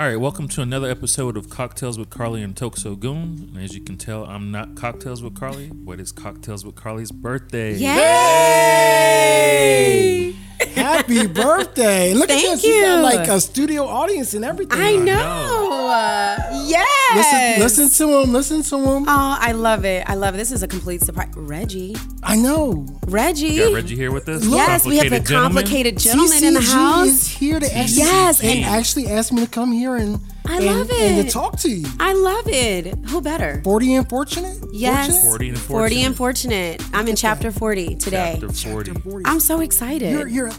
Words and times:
All 0.00 0.06
right, 0.06 0.16
welcome 0.16 0.48
to 0.48 0.62
another 0.62 0.88
episode 0.88 1.36
of 1.36 1.50
Cocktails 1.50 1.98
with 1.98 2.08
Carly 2.08 2.42
and 2.42 2.56
Toksogun. 2.56 3.52
And 3.54 3.58
as 3.62 3.74
you 3.74 3.82
can 3.82 3.98
tell, 3.98 4.24
I'm 4.24 4.50
not 4.50 4.74
Cocktails 4.74 5.22
with 5.22 5.34
Carly, 5.34 5.68
but 5.74 6.00
it's 6.00 6.10
Cocktails 6.10 6.64
with 6.64 6.74
Carly's 6.74 7.12
birthday. 7.12 7.74
Yay! 7.76 7.94
Happy 10.74 11.26
birthday! 11.42 12.14
Look 12.14 12.28
Thank 12.28 12.44
at 12.44 12.50
this. 12.56 12.64
You 12.64 12.82
got 12.82 13.02
like 13.02 13.28
a 13.28 13.40
studio 13.40 13.86
audience 13.86 14.34
and 14.34 14.44
everything. 14.44 14.80
I 14.80 14.96
know. 14.96 15.04
know. 15.04 15.88
Uh, 15.90 16.36
yes. 16.66 17.58
Listen, 17.60 17.86
listen 17.88 18.06
to 18.08 18.20
him. 18.20 18.32
Listen 18.32 18.62
to 18.62 18.76
him. 18.76 19.04
Oh, 19.08 19.36
I 19.40 19.52
love 19.52 19.84
it. 19.84 20.08
I 20.08 20.14
love 20.14 20.34
it. 20.34 20.38
This 20.38 20.52
is 20.52 20.62
a 20.62 20.68
complete 20.68 21.00
surprise. 21.02 21.30
Reggie. 21.36 21.96
I 22.22 22.36
know. 22.36 22.86
Reggie. 23.06 23.58
Got 23.58 23.74
Reggie 23.74 23.96
here 23.96 24.12
with 24.12 24.28
us. 24.28 24.44
Yes, 24.46 24.86
we 24.86 24.98
have 24.98 25.12
a 25.12 25.20
complicated 25.20 25.98
gentleman 25.98 26.44
in 26.44 26.54
the 26.54 26.60
CCG 26.60 26.72
house. 26.72 27.06
is 27.08 27.28
here 27.28 27.58
to 27.60 27.76
actually, 27.76 27.96
Yes, 27.98 28.40
and 28.40 28.50
and- 28.50 28.64
actually 28.64 29.06
asked 29.08 29.32
me 29.32 29.44
to 29.44 29.50
come 29.50 29.72
here 29.72 29.96
and 29.96 30.20
I 30.50 30.56
and, 30.56 30.66
love 30.66 30.90
and 30.90 31.18
it. 31.20 31.22
to 31.26 31.30
talk 31.30 31.58
to 31.60 31.70
you. 31.70 31.86
I 32.00 32.12
love 32.12 32.48
it. 32.48 32.86
Who 33.08 33.20
better? 33.20 33.60
Forty 33.62 33.94
and 33.94 34.08
fortunate. 34.08 34.58
Yes. 34.72 35.22
40 35.24 35.50
and 35.50 35.58
40 35.58 36.02
and 36.02 36.16
fortunate. 36.16 36.82
I'm 36.92 37.06
in 37.06 37.14
chapter 37.14 37.52
40 37.52 37.94
today. 37.94 38.38
Chapter 38.40 38.52
40. 38.52 38.92
Chapter 38.92 39.10
40. 39.10 39.26
I'm 39.26 39.38
so 39.38 39.60
excited. 39.60 40.10
You're, 40.10 40.26
you're, 40.26 40.50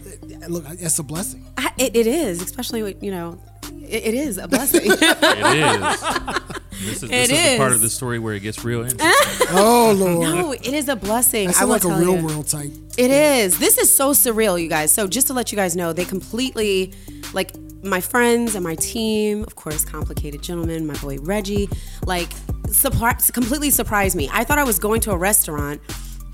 look, 0.47 0.63
it's 0.69 0.97
a 0.97 1.03
blessing. 1.03 1.45
I, 1.57 1.73
it, 1.77 1.93
it 1.95 2.07
is, 2.07 2.41
especially 2.41 2.83
with, 2.83 3.03
you 3.03 3.11
know, 3.11 3.37
it, 3.63 4.05
it 4.05 4.13
is 4.13 4.37
a 4.37 4.47
blessing. 4.47 4.81
It 4.91 5.81
is. 5.81 6.47
This 6.81 7.03
is, 7.03 7.09
this 7.11 7.29
It 7.29 7.31
is 7.35 7.51
the 7.51 7.57
part 7.57 7.73
of 7.73 7.81
the 7.81 7.89
story 7.91 8.17
where 8.17 8.33
it 8.33 8.39
gets 8.39 8.63
real 8.63 8.81
interesting. 8.81 9.47
Oh 9.51 9.93
Lord, 9.95 10.21
no, 10.21 10.51
it 10.53 10.65
is 10.65 10.89
a 10.89 10.95
blessing. 10.95 11.49
that 11.49 11.61
I 11.61 11.65
will 11.65 11.73
like 11.73 11.83
a 11.83 11.89
real 11.89 12.17
you. 12.17 12.25
world 12.25 12.47
type. 12.47 12.71
It 12.97 13.11
is. 13.11 13.59
This 13.59 13.77
is 13.77 13.95
so 13.95 14.13
surreal, 14.13 14.59
you 14.59 14.67
guys. 14.67 14.91
So 14.91 15.05
just 15.07 15.27
to 15.27 15.33
let 15.33 15.51
you 15.51 15.55
guys 15.55 15.75
know, 15.75 15.93
they 15.93 16.05
completely, 16.05 16.93
like 17.33 17.51
my 17.83 18.01
friends 18.01 18.55
and 18.55 18.63
my 18.63 18.75
team, 18.75 19.43
of 19.43 19.55
course, 19.55 19.83
complicated 19.85 20.41
gentleman, 20.41 20.85
my 20.85 20.95
boy 20.97 21.17
Reggie, 21.19 21.69
like 22.05 22.29
surpri- 22.67 23.31
completely 23.33 23.69
surprised 23.69 24.15
me. 24.15 24.29
I 24.31 24.43
thought 24.43 24.59
I 24.59 24.63
was 24.63 24.79
going 24.79 25.01
to 25.01 25.11
a 25.11 25.17
restaurant. 25.17 25.81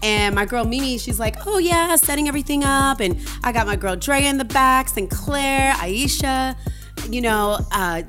And 0.03 0.35
my 0.35 0.45
girl 0.45 0.63
Mimi, 0.63 0.99
she's 0.99 1.19
like, 1.19 1.47
oh 1.47 1.57
yeah, 1.57 1.95
setting 1.95 2.27
everything 2.27 2.63
up. 2.63 2.99
And 2.99 3.17
I 3.43 3.51
got 3.51 3.65
my 3.65 3.75
girl 3.75 3.95
Drea 3.95 4.29
in 4.29 4.37
the 4.37 4.45
back, 4.45 4.89
Sinclair, 4.89 5.71
Aisha, 5.73 6.55
you 7.09 7.21
know, 7.21 7.57
uh, 7.71 8.03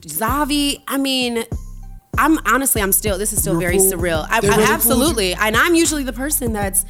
Zavi. 0.00 0.82
I 0.86 0.98
mean, 0.98 1.44
I'm 2.18 2.38
honestly, 2.46 2.80
I'm 2.80 2.92
still. 2.92 3.18
This 3.18 3.32
is 3.32 3.40
still 3.40 3.54
You're 3.54 3.72
very 3.72 3.78
cool. 3.78 3.92
surreal. 3.92 4.26
I, 4.28 4.40
I 4.44 4.72
absolutely, 4.72 5.34
and 5.34 5.56
I'm 5.56 5.74
usually 5.74 6.04
the 6.04 6.12
person 6.12 6.52
that's 6.52 6.84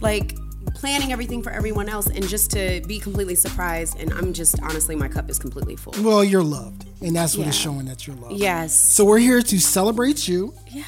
like 0.00 0.34
planning 0.78 1.12
everything 1.12 1.42
for 1.42 1.50
everyone 1.50 1.88
else, 1.88 2.06
and 2.06 2.26
just 2.28 2.50
to 2.52 2.80
be 2.86 2.98
completely 2.98 3.34
surprised. 3.34 3.98
And 3.98 4.12
I'm 4.14 4.32
just 4.32 4.60
honestly, 4.62 4.94
my 4.96 5.08
cup 5.08 5.28
is 5.28 5.38
completely 5.38 5.76
full. 5.76 5.92
Well, 6.02 6.22
you're 6.24 6.42
loved, 6.42 6.86
and 7.00 7.14
that's 7.14 7.36
what 7.36 7.46
it's 7.48 7.56
Yeah. 7.58 7.64
showing 7.72 7.86
that 7.86 8.06
you're 8.06 8.16
loved. 8.16 8.36
Yes. 8.36 8.74
So 8.74 9.04
we're 9.04 9.18
here 9.18 9.42
to 9.42 9.58
celebrate 9.58 10.28
you. 10.28 10.54
Yeah. 10.70 10.84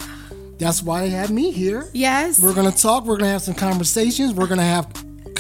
That's 0.59 0.83
why 0.83 1.01
they 1.03 1.11
had 1.11 1.31
me 1.31 1.51
here. 1.53 1.89
Yes. 1.93 2.39
We're 2.39 2.55
gonna 2.55 2.71
talk. 2.71 3.05
We're 3.07 3.17
gonna 3.17 3.33
have 3.33 3.43
some 3.43 3.55
conversations. 3.55 4.33
We're 4.35 4.47
gonna 4.47 4.63
have 4.63 4.87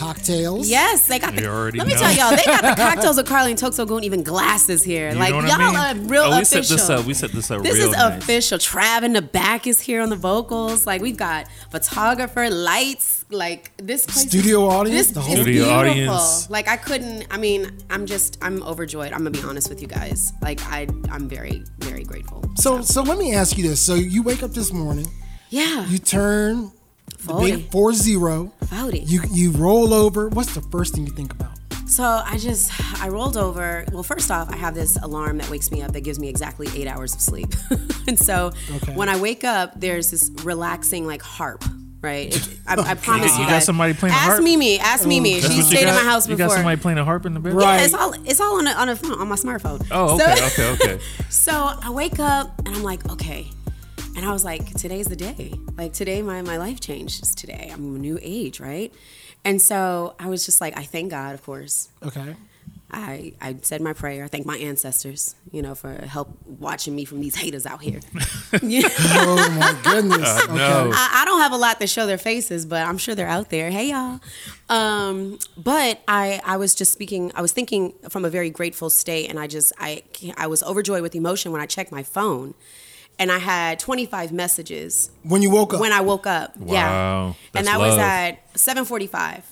cocktails. 0.00 0.68
Yes, 0.68 1.06
they 1.06 1.18
got 1.18 1.34
the. 1.36 1.42
You 1.42 1.48
already 1.48 1.78
let 1.78 1.86
me 1.86 1.94
know. 1.94 2.00
tell 2.00 2.12
y'all, 2.12 2.30
they 2.36 2.44
got 2.44 2.62
the 2.62 2.74
cocktails 2.82 3.16
with 3.18 3.26
Carly 3.26 3.50
and 3.52 3.60
Toksogun, 3.60 4.02
even 4.02 4.22
glasses 4.22 4.82
here. 4.82 5.10
You 5.10 5.16
like 5.16 5.30
know 5.30 5.36
what 5.36 5.48
y'all 5.48 5.60
I 5.76 5.92
mean? 5.94 6.06
are 6.06 6.08
real 6.08 6.22
oh, 6.22 6.30
we 6.36 6.42
official. 6.42 6.62
set 6.64 6.76
this 6.78 6.90
up. 6.90 7.04
We 7.06 7.14
set 7.14 7.32
this 7.32 7.50
up 7.50 7.62
This 7.62 7.74
real 7.74 7.88
is 7.90 7.92
nice. 7.96 8.22
official. 8.22 8.58
Trav 8.58 9.02
in 9.02 9.12
the 9.12 9.22
back 9.22 9.66
is 9.66 9.80
here 9.80 10.00
on 10.02 10.08
the 10.08 10.16
vocals. 10.16 10.86
Like 10.86 11.02
we've 11.02 11.16
got 11.16 11.46
photographer, 11.70 12.48
lights. 12.50 13.24
Like 13.30 13.70
this 13.76 14.06
place 14.06 14.24
is- 14.24 14.30
Studio 14.30 14.64
audience, 14.68 15.06
This 15.06 15.14
the 15.14 15.20
is 15.20 15.26
whole- 15.26 15.36
Studio 15.36 15.64
beautiful. 15.64 16.14
audience. 16.14 16.50
Like 16.50 16.66
I 16.68 16.76
couldn't. 16.76 17.26
I 17.30 17.36
mean, 17.38 17.70
I'm 17.90 18.06
just. 18.06 18.38
I'm 18.42 18.62
overjoyed. 18.62 19.12
I'm 19.12 19.18
gonna 19.18 19.30
be 19.30 19.42
honest 19.42 19.68
with 19.68 19.80
you 19.82 19.88
guys. 19.88 20.32
Like 20.42 20.60
I, 20.62 20.88
I'm 21.10 21.28
very, 21.28 21.62
very 21.78 22.04
grateful. 22.04 22.42
So 22.56 22.80
so 22.82 23.02
let 23.02 23.18
me 23.18 23.34
ask 23.34 23.56
you 23.56 23.68
this. 23.68 23.80
So 23.80 23.94
you 23.94 24.22
wake 24.22 24.42
up 24.42 24.52
this 24.52 24.72
morning, 24.72 25.06
Yeah. 25.50 25.86
you 25.86 25.98
turn 25.98 26.72
the 27.26 27.32
Forty. 27.32 27.56
big 27.56 27.70
four 27.70 27.92
zero. 27.92 28.52
Forty. 28.66 29.00
You 29.00 29.22
you 29.30 29.50
roll 29.52 29.92
over. 29.94 30.28
What's 30.28 30.54
the 30.54 30.62
first 30.62 30.94
thing 30.94 31.06
you 31.06 31.12
think 31.12 31.32
about? 31.32 31.50
So 31.86 32.04
I 32.04 32.38
just 32.38 32.72
I 33.02 33.08
rolled 33.08 33.36
over. 33.36 33.84
Well, 33.92 34.02
first 34.04 34.30
off, 34.30 34.48
I 34.52 34.56
have 34.56 34.74
this 34.74 34.96
alarm 35.02 35.38
that 35.38 35.50
wakes 35.50 35.70
me 35.72 35.82
up 35.82 35.92
that 35.92 36.02
gives 36.02 36.18
me 36.20 36.28
exactly 36.28 36.68
eight 36.76 36.86
hours 36.86 37.14
of 37.14 37.20
sleep. 37.20 37.48
and 38.06 38.18
so 38.18 38.52
Okay. 38.76 38.94
when 38.94 39.08
I 39.08 39.18
wake 39.18 39.42
up, 39.44 39.78
there's 39.80 40.10
this 40.12 40.30
relaxing 40.44 41.06
like 41.06 41.22
harp. 41.22 41.64
Right, 42.02 42.34
It- 42.34 42.48
I, 42.66 42.76
I 42.80 42.94
promise 43.08 43.36
you. 43.36 43.42
You 43.44 43.50
got 43.50 43.62
somebody 43.62 43.92
playing 43.92 44.14
a 44.14 44.18
harp. 44.18 44.34
Ask? 44.36 44.42
Mimi. 44.42 44.78
Ask 44.78 45.06
Mimi. 45.06 45.36
Oh, 45.36 45.40
that's 45.40 45.52
She 45.54 45.60
stayed 45.60 45.84
got? 45.84 45.88
at 45.98 46.02
my 46.02 46.10
house 46.10 46.26
before. 46.26 46.44
You 46.44 46.48
got 46.48 46.54
somebody 46.54 46.80
playing 46.80 46.96
a 46.96 47.04
harp 47.04 47.26
in 47.26 47.34
the 47.34 47.40
bed? 47.40 47.54
yeah, 47.60 47.82
it's 47.82 47.92
all 47.92 48.14
it's 48.24 48.40
all 48.40 48.56
on 48.58 48.66
a, 48.66 48.70
on 48.70 48.88
a 48.88 48.96
phone 48.96 49.20
on 49.20 49.28
my 49.28 49.34
smartphone. 49.34 49.86
Oh, 49.90 50.16
So- 50.16 50.24
okay, 50.24 50.46
okay, 50.46 50.70
okay. 50.94 51.04
So 51.28 51.52
I 51.52 51.90
wake 51.90 52.18
up 52.18 52.56
and 52.64 52.68
I'm 52.74 52.82
like, 52.82 53.06
okay. 53.10 53.48
And 54.20 54.28
I 54.28 54.34
was 54.34 54.44
like, 54.44 54.74
today's 54.74 55.06
the 55.06 55.16
day. 55.16 55.54
Like 55.78 55.94
today, 55.94 56.20
my, 56.20 56.42
my 56.42 56.58
life 56.58 56.78
changed. 56.78 57.20
It's 57.20 57.34
today. 57.34 57.70
I'm 57.72 57.96
a 57.96 57.98
new 57.98 58.18
age, 58.20 58.60
right? 58.60 58.92
And 59.46 59.62
so 59.62 60.14
I 60.18 60.28
was 60.28 60.44
just 60.44 60.60
like, 60.60 60.76
I 60.76 60.82
thank 60.82 61.10
God, 61.10 61.32
of 61.32 61.42
course. 61.42 61.88
Okay. 62.02 62.36
I, 62.90 63.32
I 63.40 63.56
said 63.62 63.80
my 63.80 63.94
prayer. 63.94 64.24
I 64.24 64.28
thank 64.28 64.44
my 64.44 64.58
ancestors, 64.58 65.36
you 65.52 65.62
know, 65.62 65.74
for 65.74 65.94
help 66.04 66.36
watching 66.44 66.94
me 66.94 67.06
from 67.06 67.20
these 67.22 67.34
haters 67.34 67.64
out 67.64 67.80
here. 67.80 68.00
Yeah. 68.62 68.88
Oh 69.00 69.36
my 69.58 69.80
goodness. 69.84 70.42
okay. 70.42 70.54
no. 70.54 70.90
I, 70.92 71.22
I 71.22 71.24
don't 71.24 71.38
have 71.38 71.52
a 71.52 71.56
lot 71.56 71.78
to 71.80 71.86
show 71.86 72.04
their 72.04 72.18
faces, 72.18 72.66
but 72.66 72.84
I'm 72.84 72.98
sure 72.98 73.14
they're 73.14 73.28
out 73.28 73.48
there. 73.48 73.70
Hey 73.70 73.90
y'all. 73.90 74.18
Um, 74.68 75.38
but 75.56 76.02
I 76.08 76.40
I 76.44 76.56
was 76.56 76.74
just 76.74 76.92
speaking. 76.92 77.30
I 77.36 77.42
was 77.42 77.52
thinking 77.52 77.94
from 78.08 78.24
a 78.24 78.28
very 78.28 78.50
grateful 78.50 78.90
state, 78.90 79.30
and 79.30 79.38
I 79.38 79.46
just 79.46 79.72
I 79.78 80.02
I 80.36 80.48
was 80.48 80.64
overjoyed 80.64 81.02
with 81.02 81.14
emotion 81.14 81.52
when 81.52 81.60
I 81.60 81.66
checked 81.66 81.92
my 81.92 82.02
phone, 82.02 82.54
and 83.20 83.30
I 83.30 83.38
had 83.38 83.78
25 83.78 84.32
messages 84.32 85.10
When 85.22 85.42
you 85.42 85.50
woke 85.50 85.74
up. 85.74 85.80
when 85.80 85.92
I 85.92 86.00
woke 86.00 86.26
up. 86.26 86.56
Wow, 86.56 86.72
Yeah. 86.72 87.32
that's 87.52 87.58
And 87.58 87.66
that 87.68 87.78
was 87.78 87.96
at 87.98 88.52
7:45. 88.54 89.42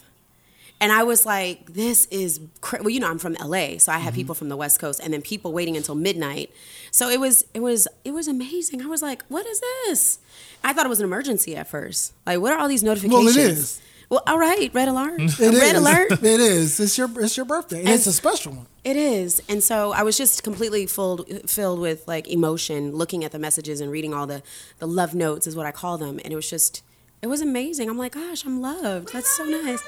And 0.81 0.93
I 0.93 1.03
was 1.03 1.27
like, 1.27 1.73
this 1.75 2.07
is 2.07 2.41
cra-. 2.61 2.81
well, 2.81 2.91
you 2.91 3.01
know, 3.01 3.11
I'm 3.11 3.19
from 3.19 3.35
LA, 3.35 3.79
so 3.79 3.91
I 3.93 3.99
had 3.99 4.11
mm-hmm. 4.11 4.15
people 4.15 4.35
from 4.35 4.49
the 4.49 4.57
West 4.57 4.79
Coast 4.81 5.01
and 5.03 5.13
then 5.13 5.23
people 5.23 5.53
waiting 5.53 5.77
until 5.77 5.95
midnight. 5.97 6.51
So 6.93 7.09
it 7.09 7.21
was 7.21 7.45
it 7.53 7.61
was 7.61 7.87
it 8.05 8.13
was 8.13 8.27
amazing. 8.27 8.81
I 8.83 8.87
was 8.87 9.03
like, 9.03 9.23
what 9.29 9.45
is 9.47 9.61
this? 9.61 10.19
I 10.65 10.73
thought 10.73 10.87
it 10.87 10.89
was 10.89 11.01
an 11.01 11.05
emergency 11.05 11.55
at 11.57 11.69
first. 11.69 12.13
Like, 12.27 12.41
what 12.41 12.53
are 12.53 12.59
all 12.59 12.69
these 12.69 12.83
notifications? 12.83 13.37
is. 13.37 13.81
Well, 14.11 14.23
all 14.27 14.39
right, 14.39 14.73
red 14.73 14.89
alert. 14.89 15.21
It 15.21 15.39
red 15.39 15.77
is. 15.77 15.83
alert. 15.83 16.13
It 16.23 16.41
is. 16.41 16.81
It's 16.81 16.97
your 16.97 17.09
it's 17.21 17.37
your 17.37 17.45
birthday, 17.45 17.81
and, 17.81 17.91
it's 17.91 18.07
a 18.07 18.13
special 18.13 18.53
one. 18.53 18.67
It 18.85 18.97
is. 18.97 19.43
And 19.49 19.63
so 19.63 19.93
I 19.93 20.03
was 20.03 20.17
just 20.17 20.43
completely 20.43 20.87
filled 20.87 21.29
filled 21.49 21.79
with 21.81 22.09
like 22.09 22.27
emotion 22.29 22.97
looking 22.97 23.23
at 23.25 23.33
the 23.33 23.39
messages 23.39 23.81
and 23.81 23.91
reading 23.91 24.15
all 24.15 24.27
the 24.27 24.43
the 24.79 24.87
love 24.87 25.15
notes 25.15 25.47
is 25.47 25.55
what 25.55 25.67
I 25.67 25.73
call 25.73 25.99
them 25.99 26.19
and 26.25 26.33
it 26.33 26.37
was 26.37 26.49
just 26.49 26.83
it 27.21 27.27
was 27.27 27.41
amazing. 27.41 27.91
I'm 27.91 27.99
like, 27.99 28.13
gosh, 28.13 28.47
I'm 28.47 28.61
loved. 28.61 29.13
That's 29.13 29.29
so 29.29 29.45
nice. 29.45 29.83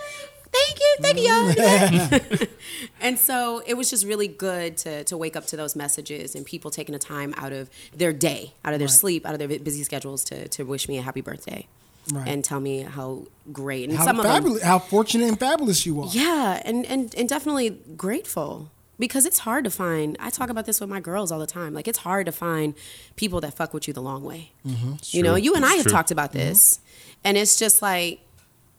Thank 0.52 0.80
you. 0.80 0.96
Thank 1.00 2.38
y'all. 2.38 2.48
and 3.00 3.18
so 3.18 3.62
it 3.66 3.74
was 3.74 3.88
just 3.88 4.04
really 4.04 4.28
good 4.28 4.76
to 4.78 5.04
to 5.04 5.16
wake 5.16 5.36
up 5.36 5.46
to 5.46 5.56
those 5.56 5.76
messages 5.76 6.34
and 6.34 6.44
people 6.44 6.70
taking 6.70 6.92
the 6.92 6.98
time 6.98 7.32
out 7.36 7.52
of 7.52 7.70
their 7.94 8.12
day, 8.12 8.52
out 8.64 8.72
of 8.72 8.80
their 8.80 8.88
sleep, 8.88 9.24
out 9.24 9.32
of 9.32 9.38
their 9.38 9.58
busy 9.60 9.84
schedules 9.84 10.24
to 10.24 10.48
to 10.48 10.64
wish 10.64 10.88
me 10.88 10.98
a 10.98 11.02
happy 11.02 11.20
birthday. 11.20 11.66
Right. 12.12 12.28
And 12.28 12.44
tell 12.44 12.60
me 12.60 12.82
how 12.82 13.26
great 13.52 13.88
and 13.88 13.98
How 13.98 14.04
some 14.04 14.18
of 14.18 14.24
them 14.24 14.32
fabulous, 14.32 14.62
how 14.62 14.78
fortunate 14.78 15.28
and 15.28 15.38
fabulous 15.38 15.86
you 15.86 16.00
are. 16.02 16.08
yeah, 16.10 16.60
and, 16.64 16.84
and 16.86 17.14
and 17.14 17.28
definitely 17.28 17.70
grateful 17.96 18.70
because 18.98 19.26
it's 19.26 19.40
hard 19.40 19.64
to 19.64 19.70
find. 19.70 20.16
I 20.20 20.30
talk 20.30 20.50
about 20.50 20.66
this 20.66 20.80
with 20.80 20.90
my 20.90 21.00
girls 21.00 21.30
all 21.30 21.38
the 21.38 21.46
time. 21.46 21.72
Like 21.74 21.88
it's 21.88 21.98
hard 21.98 22.26
to 22.26 22.32
find 22.32 22.74
people 23.16 23.40
that 23.42 23.54
fuck 23.54 23.72
with 23.74 23.86
you 23.86 23.94
the 23.94 24.02
long 24.02 24.24
way. 24.24 24.52
Mm-hmm. 24.66 24.94
You 25.02 25.22
know, 25.22 25.36
you 25.36 25.54
and 25.54 25.64
I 25.64 25.74
have 25.74 25.84
true. 25.84 25.92
talked 25.92 26.10
about 26.10 26.30
mm-hmm. 26.30 26.38
this, 26.38 26.80
and 27.24 27.36
it's 27.36 27.58
just 27.58 27.82
like 27.82 28.20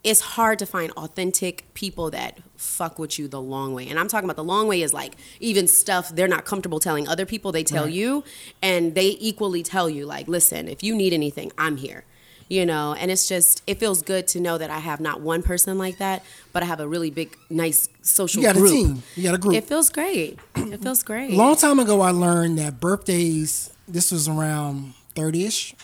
it's 0.03 0.21
hard 0.21 0.57
to 0.59 0.65
find 0.65 0.91
authentic 0.93 1.71
people 1.73 2.09
that 2.09 2.39
fuck 2.55 2.97
with 2.97 3.19
you 3.19 3.27
the 3.27 3.41
long 3.41 3.73
way. 3.73 3.87
And 3.87 3.99
I'm 3.99 4.07
talking 4.07 4.25
about 4.25 4.35
the 4.35 4.43
long 4.43 4.67
way 4.67 4.81
is 4.81 4.93
like 4.93 5.15
even 5.39 5.67
stuff 5.67 6.09
they're 6.15 6.27
not 6.27 6.45
comfortable 6.45 6.79
telling 6.79 7.07
other 7.07 7.25
people, 7.25 7.51
they 7.51 7.63
tell 7.63 7.87
you, 7.87 8.23
and 8.61 8.95
they 8.95 9.17
equally 9.19 9.61
tell 9.63 9.89
you 9.89 10.05
like, 10.05 10.27
listen, 10.27 10.67
if 10.67 10.83
you 10.83 10.95
need 10.95 11.13
anything, 11.13 11.51
I'm 11.57 11.77
here. 11.77 12.03
You 12.51 12.65
know, 12.65 12.93
and 12.99 13.09
it's 13.09 13.29
just 13.29 13.63
it 13.65 13.79
feels 13.79 14.01
good 14.01 14.27
to 14.33 14.41
know 14.41 14.57
that 14.57 14.69
I 14.69 14.79
have 14.79 14.99
not 14.99 15.21
one 15.21 15.41
person 15.41 15.77
like 15.77 15.99
that, 15.99 16.21
but 16.51 16.61
I 16.63 16.65
have 16.65 16.81
a 16.81 16.87
really 16.87 17.09
big, 17.09 17.37
nice 17.49 17.87
social 18.01 18.41
group. 18.41 18.55
You 18.57 18.61
got 18.61 18.69
a 18.69 18.73
team. 18.73 19.03
You 19.15 19.23
got 19.23 19.35
a 19.35 19.37
group. 19.37 19.55
It 19.55 19.63
feels 19.63 19.89
great. 19.89 20.37
It 20.57 20.81
feels 20.81 21.01
great. 21.11 21.31
A 21.33 21.37
long 21.37 21.55
time 21.55 21.79
ago, 21.79 22.01
I 22.01 22.11
learned 22.11 22.57
that 22.59 22.81
birthdays. 22.81 23.69
This 23.87 24.11
was 24.11 24.27
around 24.27 24.95
thirty-ish. 25.15 25.75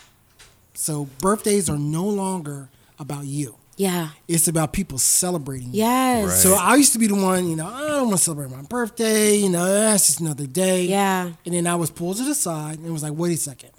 So 0.74 1.08
birthdays 1.20 1.70
are 1.70 1.78
no 1.78 2.04
longer 2.04 2.68
about 2.98 3.24
you. 3.24 3.56
yeah. 3.78 4.10
It's 4.28 4.46
about 4.46 4.72
people 4.74 4.98
celebrating. 4.98 5.68
you. 5.68 5.78
Yes. 5.84 6.26
Right. 6.26 6.36
So 6.36 6.54
I 6.54 6.76
used 6.76 6.92
to 6.92 6.98
be 6.98 7.06
the 7.06 7.14
one, 7.14 7.48
you 7.48 7.56
know, 7.56 7.66
I 7.66 7.80
don't 7.88 8.08
want 8.08 8.18
to 8.18 8.24
celebrate 8.24 8.50
my 8.50 8.62
birthday. 8.62 9.36
You 9.36 9.48
know, 9.48 9.64
that's 9.64 10.06
just 10.08 10.20
another 10.20 10.46
day. 10.46 10.84
Yeah. 10.84 11.32
And 11.46 11.54
then 11.54 11.66
I 11.66 11.76
was 11.76 11.90
pulled 11.90 12.18
to 12.18 12.24
the 12.24 12.34
side 12.34 12.78
and 12.78 12.92
was 12.92 13.02
like, 13.02 13.14
wait 13.16 13.32
a 13.32 13.36
second. 13.38 13.70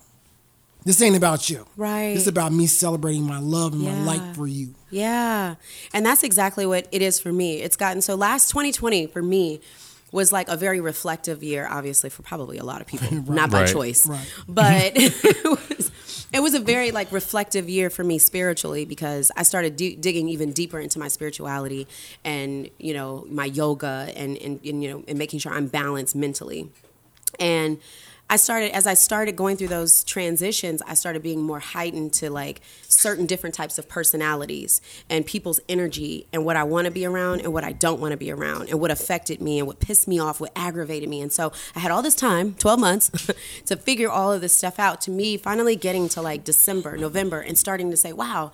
This 0.85 1.01
ain't 1.01 1.15
about 1.17 1.49
you. 1.49 1.65
Right. 1.75 2.13
This 2.13 2.23
is 2.23 2.27
about 2.27 2.53
me 2.53 2.65
celebrating 2.65 3.23
my 3.23 3.39
love 3.39 3.73
and 3.73 3.81
my 3.83 3.91
Yeah. 3.91 4.03
light 4.05 4.35
for 4.35 4.47
you. 4.47 4.75
Yeah. 4.89 5.55
And 5.93 6.05
that's 6.05 6.23
exactly 6.23 6.65
what 6.65 6.87
it 6.91 7.01
is 7.01 7.19
for 7.19 7.31
me. 7.33 7.61
It's 7.61 7.75
gotten 7.75 8.01
so 8.01 8.15
last 8.15 8.49
2020 8.49 9.07
for 9.07 9.21
me 9.21 9.59
was 10.11 10.31
like 10.31 10.47
a 10.49 10.55
very 10.57 10.79
reflective 10.79 11.43
year, 11.43 11.67
obviously 11.69 12.09
for 12.09 12.23
probably 12.23 12.57
a 12.57 12.63
lot 12.63 12.81
of 12.81 12.87
people, 12.87 13.11
not 13.33 13.51
by 13.51 13.61
Right. 13.61 13.71
choice, 13.71 14.07
Right. 14.07 14.25
but 14.47 14.93
it 14.95 15.43
was 15.43 15.91
it 16.31 16.39
was 16.41 16.53
a 16.53 16.59
very 16.59 16.91
like 16.91 17.11
reflective 17.11 17.67
year 17.69 17.89
for 17.89 18.03
me 18.03 18.17
spiritually 18.17 18.85
because 18.85 19.31
I 19.35 19.43
started 19.43 19.75
di- 19.75 19.95
digging 19.95 20.29
even 20.29 20.51
deeper 20.53 20.79
into 20.79 20.97
my 20.97 21.07
spirituality 21.09 21.87
and 22.23 22.69
you 22.79 22.93
know 22.93 23.25
my 23.29 23.45
yoga 23.45 24.11
and, 24.15 24.37
and 24.37 24.59
and 24.65 24.81
you 24.83 24.89
know 24.91 25.03
and 25.07 25.17
making 25.19 25.39
sure 25.39 25.51
I'm 25.51 25.67
balanced 25.67 26.15
mentally 26.15 26.69
and 27.39 27.79
I 28.29 28.35
started 28.35 28.75
as 28.75 28.85
I 28.85 28.93
started 28.93 29.35
going 29.35 29.57
through 29.57 29.69
those 29.69 30.03
transitions, 30.03 30.81
I 30.85 30.93
started 30.93 31.23
being 31.23 31.41
more 31.41 31.59
heightened 31.59 32.13
to 32.13 32.29
like 32.29 32.61
certain 32.87 33.25
different 33.25 33.55
types 33.55 33.79
of 33.79 33.89
personalities 33.89 34.81
and 35.09 35.25
people's 35.25 35.59
energy 35.67 36.27
and 36.31 36.45
what 36.45 36.55
I 36.55 36.63
want 36.63 36.85
to 36.85 36.91
be 36.91 37.05
around 37.05 37.41
and 37.41 37.51
what 37.51 37.63
I 37.63 37.71
don't 37.71 37.99
want 37.99 38.11
to 38.11 38.17
be 38.17 38.31
around 38.31 38.69
and 38.69 38.79
what 38.79 38.91
affected 38.91 39.41
me 39.41 39.57
and 39.57 39.67
what 39.67 39.79
pissed 39.79 40.07
me 40.07 40.19
off, 40.19 40.39
what 40.39 40.51
aggravated 40.55 41.09
me. 41.09 41.21
And 41.21 41.31
so 41.31 41.51
I 41.75 41.79
had 41.79 41.91
all 41.91 42.03
this 42.03 42.15
time, 42.15 42.53
12 42.55 42.79
months, 42.79 43.31
to 43.65 43.75
figure 43.75 44.09
all 44.09 44.31
of 44.31 44.41
this 44.41 44.55
stuff 44.55 44.77
out. 44.77 45.01
To 45.01 45.11
me, 45.11 45.37
finally 45.37 45.75
getting 45.75 46.07
to 46.09 46.21
like 46.21 46.43
December, 46.43 46.97
November 46.97 47.39
and 47.39 47.57
starting 47.57 47.89
to 47.89 47.97
say, 47.97 48.13
"Wow, 48.13 48.51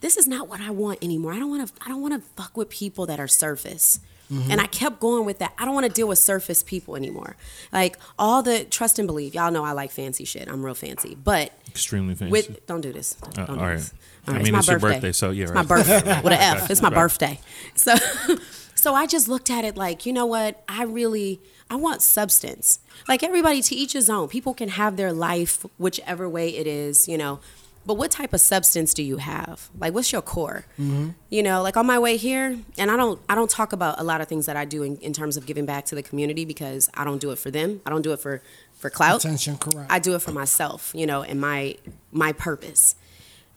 this 0.00 0.16
is 0.16 0.28
not 0.28 0.48
what 0.48 0.60
I 0.60 0.70
want 0.70 1.02
anymore. 1.02 1.32
I 1.32 1.38
don't 1.38 1.50
want 1.50 1.66
to 1.66 1.74
I 1.84 1.88
don't 1.88 2.02
want 2.02 2.14
to 2.14 2.20
fuck 2.36 2.56
with 2.56 2.68
people 2.68 3.06
that 3.06 3.18
are 3.18 3.28
surface. 3.28 4.00
And 4.30 4.60
I 4.60 4.66
kept 4.66 5.00
going 5.00 5.24
with 5.24 5.38
that. 5.38 5.54
I 5.58 5.64
don't 5.64 5.72
want 5.72 5.86
to 5.86 5.92
deal 5.92 6.06
with 6.06 6.18
surface 6.18 6.62
people 6.62 6.96
anymore. 6.96 7.36
Like 7.72 7.96
all 8.18 8.42
the 8.42 8.64
trust 8.64 8.98
and 8.98 9.06
believe. 9.08 9.34
Y'all 9.34 9.50
know 9.50 9.64
I 9.64 9.72
like 9.72 9.90
fancy 9.90 10.24
shit. 10.26 10.48
I'm 10.50 10.62
real 10.62 10.74
fancy. 10.74 11.14
But 11.14 11.52
Extremely 11.68 12.14
fancy. 12.14 12.30
with 12.32 12.66
don't 12.66 12.82
do 12.82 12.92
this. 12.92 13.16
Uh, 13.22 13.30
Don't 13.30 13.46
do 13.46 13.52
all 13.54 13.58
right. 13.58 13.76
this. 13.76 13.94
I 14.26 14.42
mean, 14.42 14.54
it's 14.54 14.68
your 14.68 14.78
birthday, 14.78 15.12
so 15.12 15.30
yeah, 15.30 15.44
It's 15.44 15.52
right. 15.52 15.66
my 15.66 15.76
birthday 15.76 16.20
with 16.22 16.32
an 16.34 16.40
F. 16.58 16.70
It's 16.70 16.82
my 16.82 16.88
Right. 16.90 16.94
birthday. 16.96 17.40
So, 17.74 17.94
so 18.74 18.94
I 18.94 19.06
just 19.06 19.28
looked 19.28 19.48
at 19.50 19.64
it 19.64 19.76
like, 19.78 20.04
you 20.04 20.12
know 20.12 20.26
what? 20.26 20.62
I 20.68 20.82
really, 20.84 21.40
I 21.70 21.76
want 21.76 22.02
substance. 22.02 22.80
Like 23.08 23.22
everybody, 23.22 23.62
to 23.62 23.74
each 23.74 23.94
his 23.94 24.10
own. 24.10 24.28
People 24.28 24.52
can 24.52 24.68
have 24.68 24.96
their 24.98 25.12
life 25.12 25.64
whichever 25.78 26.28
way 26.28 26.50
it 26.54 26.66
is, 26.66 27.08
you 27.08 27.16
know. 27.16 27.40
But 27.88 27.94
what 27.94 28.10
type 28.10 28.34
of 28.34 28.42
substance 28.42 28.92
do 28.92 29.02
you 29.02 29.16
have? 29.16 29.70
Like, 29.78 29.94
what's 29.94 30.12
your 30.12 30.20
core? 30.20 30.66
You 30.76 31.42
know, 31.42 31.62
like 31.62 31.74
on 31.78 31.86
my 31.86 31.98
way 31.98 32.18
here, 32.18 32.58
and 32.76 32.90
I 32.90 32.96
don't, 32.98 33.18
I 33.30 33.34
don't 33.34 33.48
talk 33.48 33.72
about 33.72 33.98
a 33.98 34.04
lot 34.04 34.20
of 34.20 34.28
things 34.28 34.44
that 34.44 34.58
I 34.58 34.66
do 34.66 34.82
in, 34.82 34.98
in 34.98 35.14
terms 35.14 35.38
of 35.38 35.46
giving 35.46 35.64
back 35.64 35.86
to 35.86 35.94
the 35.94 36.02
community 36.02 36.44
because 36.44 36.90
I 36.92 37.04
don't 37.04 37.18
do 37.18 37.30
it 37.30 37.38
for 37.38 37.50
them. 37.50 37.80
I 37.86 37.90
don't 37.90 38.02
do 38.02 38.12
it 38.12 38.20
for 38.20 38.42
for 38.74 38.90
clout. 38.90 39.24
Attention, 39.24 39.56
correct. 39.56 39.90
I 39.90 40.00
do 40.00 40.14
it 40.14 40.20
for 40.20 40.32
myself, 40.32 40.92
you 40.94 41.06
know, 41.06 41.22
and 41.22 41.40
my 41.40 41.76
my 42.12 42.32
purpose. 42.32 42.94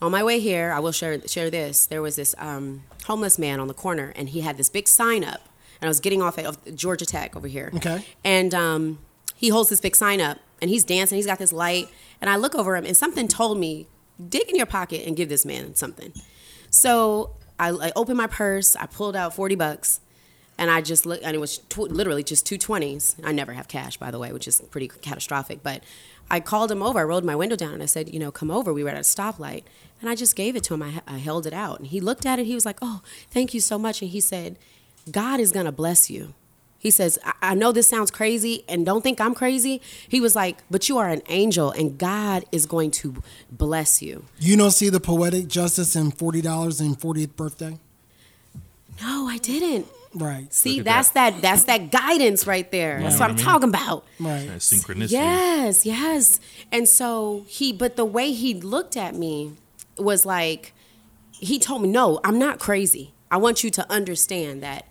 On 0.01 0.13
my 0.13 0.23
way 0.23 0.39
here, 0.39 0.71
I 0.71 0.79
will 0.79 0.93
share 0.93 1.19
share 1.27 1.49
this. 1.49 1.85
There 1.87 2.01
was 2.01 2.15
this 2.15 2.33
um, 2.37 2.83
homeless 3.07 3.37
man 3.37 3.59
on 3.59 3.67
the 3.67 3.73
corner, 3.73 4.13
and 4.15 4.29
he 4.29 4.39
had 4.39 4.55
this 4.55 4.69
big 4.69 4.87
sign 4.87 5.25
up. 5.25 5.41
And 5.81 5.87
I 5.87 5.89
was 5.89 5.99
getting 5.99 6.21
off 6.21 6.37
at 6.39 6.45
of 6.45 6.73
Georgia 6.73 7.05
Tech 7.05 7.35
over 7.35 7.49
here. 7.49 7.69
Okay. 7.75 8.05
And 8.23 8.55
um, 8.55 8.99
he 9.35 9.49
holds 9.49 9.67
this 9.67 9.81
big 9.81 9.97
sign 9.97 10.21
up, 10.21 10.37
and 10.61 10.69
he's 10.69 10.85
dancing. 10.85 11.17
He's 11.17 11.25
got 11.25 11.37
this 11.37 11.51
light, 11.51 11.89
and 12.21 12.29
I 12.29 12.37
look 12.37 12.55
over 12.55 12.77
him, 12.77 12.85
and 12.85 12.95
something 12.95 13.27
told 13.27 13.57
me, 13.57 13.87
dig 14.29 14.49
in 14.49 14.55
your 14.55 14.65
pocket 14.65 15.05
and 15.05 15.15
give 15.15 15.29
this 15.29 15.45
man 15.45 15.75
something. 15.75 16.13
So 16.69 17.35
I, 17.59 17.69
I 17.69 17.91
opened 17.95 18.17
my 18.17 18.27
purse. 18.27 18.75
I 18.75 18.85
pulled 18.85 19.15
out 19.15 19.35
forty 19.35 19.55
bucks, 19.55 19.99
and 20.57 20.71
I 20.71 20.81
just 20.81 21.05
looked, 21.05 21.23
and 21.23 21.35
it 21.35 21.39
was 21.39 21.57
tw- 21.57 21.91
literally 21.91 22.23
just 22.23 22.45
two 22.45 22.57
twenties. 22.57 23.15
I 23.23 23.31
never 23.31 23.53
have 23.53 23.67
cash, 23.67 23.97
by 23.97 24.11
the 24.11 24.19
way, 24.19 24.31
which 24.31 24.47
is 24.47 24.61
pretty 24.71 24.87
catastrophic. 24.87 25.61
But 25.63 25.83
I 26.29 26.39
called 26.39 26.71
him 26.71 26.81
over. 26.81 26.99
I 26.99 27.03
rolled 27.03 27.25
my 27.25 27.35
window 27.35 27.55
down, 27.55 27.73
and 27.73 27.83
I 27.83 27.87
said, 27.87 28.13
you 28.13 28.19
know, 28.19 28.31
come 28.31 28.49
over. 28.49 28.73
We 28.73 28.83
were 28.83 28.89
at 28.89 28.97
a 28.97 29.01
stoplight, 29.01 29.63
and 29.99 30.09
I 30.09 30.15
just 30.15 30.35
gave 30.35 30.55
it 30.55 30.63
to 30.65 30.73
him. 30.73 30.81
I, 30.81 31.01
I 31.07 31.17
held 31.17 31.45
it 31.45 31.53
out, 31.53 31.79
and 31.79 31.87
he 31.87 31.99
looked 31.99 32.25
at 32.25 32.39
it. 32.39 32.45
He 32.45 32.55
was 32.55 32.65
like, 32.65 32.79
oh, 32.81 33.01
thank 33.29 33.53
you 33.53 33.59
so 33.59 33.77
much. 33.77 34.01
And 34.01 34.11
he 34.11 34.21
said, 34.21 34.57
God 35.11 35.39
is 35.39 35.51
gonna 35.51 35.71
bless 35.71 36.09
you. 36.09 36.33
He 36.81 36.89
says, 36.89 37.19
I, 37.23 37.33
I 37.51 37.53
know 37.55 37.71
this 37.71 37.87
sounds 37.87 38.09
crazy 38.11 38.63
and 38.67 38.85
don't 38.85 39.01
think 39.03 39.21
I'm 39.21 39.35
crazy. 39.35 39.81
He 40.09 40.19
was 40.19 40.35
like, 40.35 40.57
but 40.71 40.89
you 40.89 40.97
are 40.97 41.07
an 41.09 41.21
angel 41.29 41.69
and 41.71 41.97
God 41.97 42.43
is 42.51 42.65
going 42.65 42.89
to 43.01 43.21
bless 43.51 44.01
you. 44.01 44.25
you 44.39 44.57
don't 44.57 44.71
see 44.71 44.89
the 44.89 44.99
poetic 44.99 45.47
justice 45.47 45.95
in 45.95 46.09
forty 46.11 46.41
dollars 46.41 46.81
and 46.81 46.99
40th 46.99 47.35
birthday, 47.35 47.77
No, 49.01 49.27
I 49.27 49.37
didn't. 49.37 49.85
right? 50.15 50.51
See, 50.53 50.81
that's 50.81 51.09
that. 51.11 51.41
that's 51.41 51.63
that 51.65 51.91
guidance 51.91 52.45
right 52.47 52.69
there. 52.71 52.99
That's 53.01 53.15
what 53.15 53.21
what 53.21 53.29
I'm 53.31 53.35
mean? 53.37 53.45
talking 53.45 53.69
about. 53.69 54.05
Right. 54.19 54.47
That 54.47 54.57
synchronicity. 54.59 55.11
Yes, 55.11 55.85
yes. 55.85 56.39
And 56.71 56.87
so 56.87 57.45
he, 57.47 57.71
but 57.71 57.95
the 57.95 58.05
way 58.05 58.31
he 58.33 58.53
looked 58.55 58.97
at 58.97 59.15
me 59.15 59.53
was 59.97 60.25
like, 60.25 60.73
he 61.31 61.59
told 61.59 61.83
me, 61.83 61.89
no, 61.89 62.19
I'm 62.23 62.37
not 62.39 62.59
crazy. 62.59 63.13
I 63.29 63.37
want 63.37 63.63
you 63.63 63.69
to 63.71 63.89
understand 63.91 64.61
that, 64.63 64.87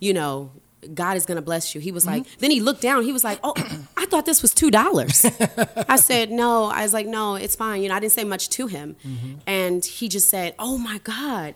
you 0.00 0.12
know, 0.12 0.50
God 0.92 1.16
is 1.16 1.26
going 1.26 1.36
to 1.36 1.42
bless 1.42 1.74
you. 1.74 1.80
He 1.80 1.92
was 1.92 2.06
like, 2.06 2.22
mm-hmm. 2.22 2.40
then 2.40 2.50
he 2.50 2.60
looked 2.60 2.82
down. 2.82 3.04
He 3.04 3.12
was 3.12 3.24
like, 3.24 3.38
oh, 3.42 3.54
I 3.96 4.06
thought 4.06 4.26
this 4.26 4.42
was 4.42 4.54
$2. 4.54 5.84
I 5.88 5.96
said, 5.96 6.30
no. 6.30 6.64
I 6.64 6.82
was 6.82 6.92
like, 6.92 7.06
no, 7.06 7.36
it's 7.36 7.56
fine. 7.56 7.82
You 7.82 7.88
know, 7.88 7.94
I 7.94 8.00
didn't 8.00 8.12
say 8.12 8.24
much 8.24 8.48
to 8.50 8.66
him. 8.66 8.96
Mm-hmm. 9.06 9.34
And 9.46 9.84
he 9.84 10.08
just 10.08 10.28
said, 10.28 10.54
oh 10.58 10.78
my 10.78 10.98
God. 10.98 11.54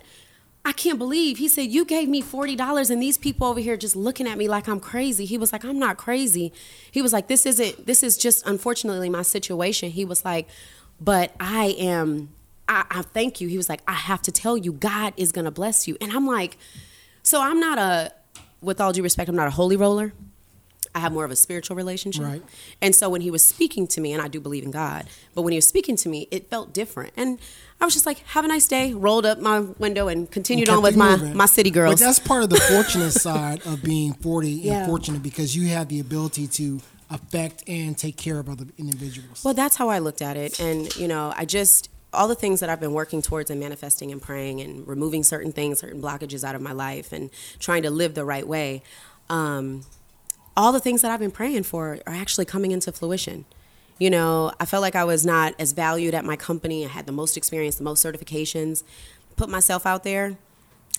I 0.65 0.73
can't 0.73 0.99
believe 0.99 1.37
he 1.37 1.47
said 1.47 1.71
you 1.71 1.85
gave 1.85 2.09
me 2.09 2.21
forty 2.21 2.55
dollars 2.55 2.89
and 2.89 3.01
these 3.01 3.17
people 3.17 3.47
over 3.47 3.59
here 3.59 3.77
just 3.77 3.95
looking 3.95 4.27
at 4.27 4.37
me 4.37 4.47
like 4.47 4.67
I'm 4.67 4.79
crazy. 4.79 5.25
He 5.25 5.37
was 5.37 5.53
like, 5.53 5.63
I'm 5.63 5.79
not 5.79 5.97
crazy. 5.97 6.51
He 6.91 7.01
was 7.01 7.13
like, 7.13 7.27
this 7.27 7.45
isn't. 7.45 7.85
This 7.85 8.03
is 8.03 8.17
just 8.17 8.45
unfortunately 8.45 9.09
my 9.09 9.21
situation. 9.21 9.89
He 9.89 10.03
was 10.05 10.25
like, 10.25 10.47
but 10.99 11.33
I 11.39 11.75
am. 11.79 12.29
I, 12.67 12.85
I 12.91 13.01
thank 13.01 13.41
you. 13.41 13.47
He 13.47 13.57
was 13.57 13.69
like, 13.69 13.81
I 13.87 13.93
have 13.93 14.21
to 14.23 14.31
tell 14.31 14.57
you, 14.57 14.73
God 14.73 15.13
is 15.17 15.31
gonna 15.31 15.49
bless 15.49 15.87
you. 15.87 15.97
And 16.01 16.11
I'm 16.11 16.27
like, 16.27 16.57
so 17.23 17.41
I'm 17.41 17.59
not 17.59 17.77
a. 17.79 18.13
With 18.61 18.81
all 18.81 18.91
due 18.91 19.03
respect, 19.03 19.29
I'm 19.29 19.35
not 19.35 19.47
a 19.47 19.51
holy 19.51 19.75
roller. 19.75 20.13
I 20.95 20.99
have 20.99 21.11
more 21.11 21.23
of 21.23 21.29
a 21.29 21.35
spiritual 21.35 21.75
relationship. 21.75 22.23
Right. 22.23 22.41
And 22.81 22.95
so 22.95 23.09
when 23.09 23.21
he 23.21 23.29
was 23.29 23.45
speaking 23.45 23.85
to 23.87 24.01
me, 24.01 24.11
and 24.11 24.21
I 24.23 24.27
do 24.27 24.39
believe 24.39 24.63
in 24.63 24.71
God, 24.71 25.05
but 25.35 25.43
when 25.43 25.51
he 25.51 25.57
was 25.57 25.67
speaking 25.67 25.95
to 25.97 26.09
me, 26.09 26.27
it 26.31 26.49
felt 26.49 26.73
different. 26.73 27.13
And 27.15 27.37
I 27.79 27.85
was 27.85 27.93
just 27.93 28.07
like, 28.07 28.19
have 28.29 28.43
a 28.43 28.47
nice 28.47 28.67
day, 28.67 28.93
rolled 28.93 29.25
up 29.25 29.39
my 29.39 29.59
window 29.59 30.07
and 30.07 30.29
continued 30.29 30.65
kept 30.67 30.77
on 30.77 30.83
with 30.83 30.97
my, 30.97 31.15
moving. 31.15 31.37
my 31.37 31.45
city 31.45 31.69
girls. 31.69 31.93
But 31.93 31.99
that's 32.05 32.17
part 32.19 32.41
of 32.43 32.49
the 32.49 32.59
fortunate 32.73 33.11
side 33.11 33.65
of 33.67 33.83
being 33.83 34.13
40 34.13 34.49
Yeah. 34.49 34.79
and 34.79 34.87
fortunate 34.87 35.21
because 35.21 35.55
you 35.55 35.67
have 35.69 35.89
the 35.89 35.99
ability 35.99 36.47
to 36.47 36.81
affect 37.11 37.63
and 37.69 37.95
take 37.97 38.17
care 38.17 38.39
of 38.39 38.49
other 38.49 38.65
individuals. 38.79 39.43
Well, 39.45 39.53
that's 39.53 39.75
how 39.75 39.89
I 39.89 39.99
looked 39.99 40.21
at 40.23 40.37
it. 40.37 40.59
And, 40.59 40.93
you 40.95 41.07
know, 41.07 41.33
I 41.37 41.45
just, 41.45 41.89
all 42.13 42.27
the 42.27 42.35
things 42.35 42.59
that 42.59 42.69
I've 42.69 42.79
been 42.79 42.93
working 42.93 43.21
towards 43.21 43.51
and 43.51 43.59
manifesting 43.59 44.11
and 44.11 44.21
praying 44.21 44.61
and 44.61 44.87
removing 44.87 45.23
certain 45.23 45.51
things, 45.51 45.79
certain 45.79 46.01
blockages 46.01 46.43
out 46.43 46.55
of 46.55 46.61
my 46.61 46.71
life 46.71 47.11
and 47.11 47.29
trying 47.59 47.83
to 47.83 47.89
live 47.89 48.15
the 48.15 48.25
right 48.25 48.47
way, 48.47 48.81
um, 49.29 49.83
all 50.57 50.71
the 50.71 50.79
things 50.79 51.01
that 51.01 51.11
I've 51.11 51.19
been 51.19 51.31
praying 51.31 51.63
for 51.63 51.99
are 52.07 52.13
actually 52.13 52.45
coming 52.45 52.71
into 52.71 52.91
fruition. 52.91 53.45
You 53.99 54.09
know, 54.09 54.51
I 54.59 54.65
felt 54.65 54.81
like 54.81 54.95
I 54.95 55.03
was 55.03 55.25
not 55.25 55.53
as 55.59 55.73
valued 55.73 56.13
at 56.15 56.25
my 56.25 56.35
company. 56.35 56.85
I 56.85 56.89
had 56.89 57.05
the 57.05 57.11
most 57.11 57.37
experience, 57.37 57.75
the 57.75 57.83
most 57.83 58.03
certifications, 58.03 58.83
put 59.35 59.49
myself 59.49 59.85
out 59.85 60.03
there. 60.03 60.37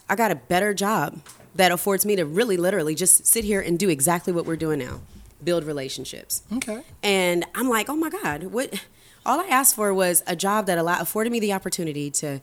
I 0.09 0.17
got 0.17 0.31
a 0.31 0.35
better 0.35 0.75
job 0.75 1.21
that 1.55 1.73
affords 1.73 2.07
me 2.07 2.15
to 2.17 2.25
really 2.25 2.57
literally 2.57 2.95
just 2.95 3.27
sit 3.27 3.45
here 3.45 3.61
and 3.61 3.79
do 3.79 3.89
exactly 3.89 4.33
what 4.33 4.47
we're 4.47 4.57
doing 4.57 4.79
now 4.79 5.01
build 5.43 5.65
relationships. 5.65 6.43
Okay. 6.53 6.83
And 7.03 7.45
I'm 7.55 7.69
like, 7.69 7.89
oh 7.89 7.97
my 7.97 8.11
God, 8.11 8.45
what? 8.45 8.85
All 9.25 9.41
I 9.41 9.47
asked 9.49 9.77
for 9.77 9.93
was 9.93 10.23
a 10.27 10.35
job 10.35 10.67
that 10.67 10.79
allowed, 10.79 11.03
afforded 11.03 11.31
me 11.31 11.41
the 11.41 11.53
opportunity 11.53 12.11
to 12.13 12.41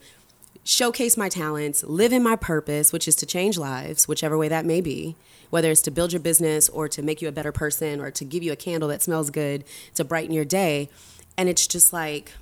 showcase 0.64 1.18
my 1.18 1.30
talents, 1.30 1.84
live 1.84 2.14
in 2.14 2.22
my 2.22 2.36
purpose, 2.36 2.94
which 2.94 3.08
is 3.08 3.16
to 3.16 3.26
change 3.26 3.58
lives, 3.58 4.08
whichever 4.08 4.38
way 4.38 4.48
that 4.48 4.66
may 4.66 4.82
be, 4.82 5.16
whether 5.50 5.72
it's 5.72 5.82
to 5.82 5.92
build 5.92 6.12
your 6.12 6.20
business 6.20 6.70
or 6.70 6.88
to 6.90 7.02
make 7.02 7.22
you 7.22 7.28
a 7.28 7.32
better 7.32 7.52
person 7.52 8.00
or 8.00 8.12
to 8.12 8.26
give 8.26 8.44
you 8.44 8.52
a 8.52 8.56
candle 8.56 8.90
that 8.90 9.02
smells 9.02 9.30
good 9.30 9.64
to 9.96 10.04
brighten 10.04 10.34
your 10.34 10.46
day. 10.46 10.90
And 11.38 11.50
it's 11.50 11.68
just 11.68 11.94
like, 11.94 12.34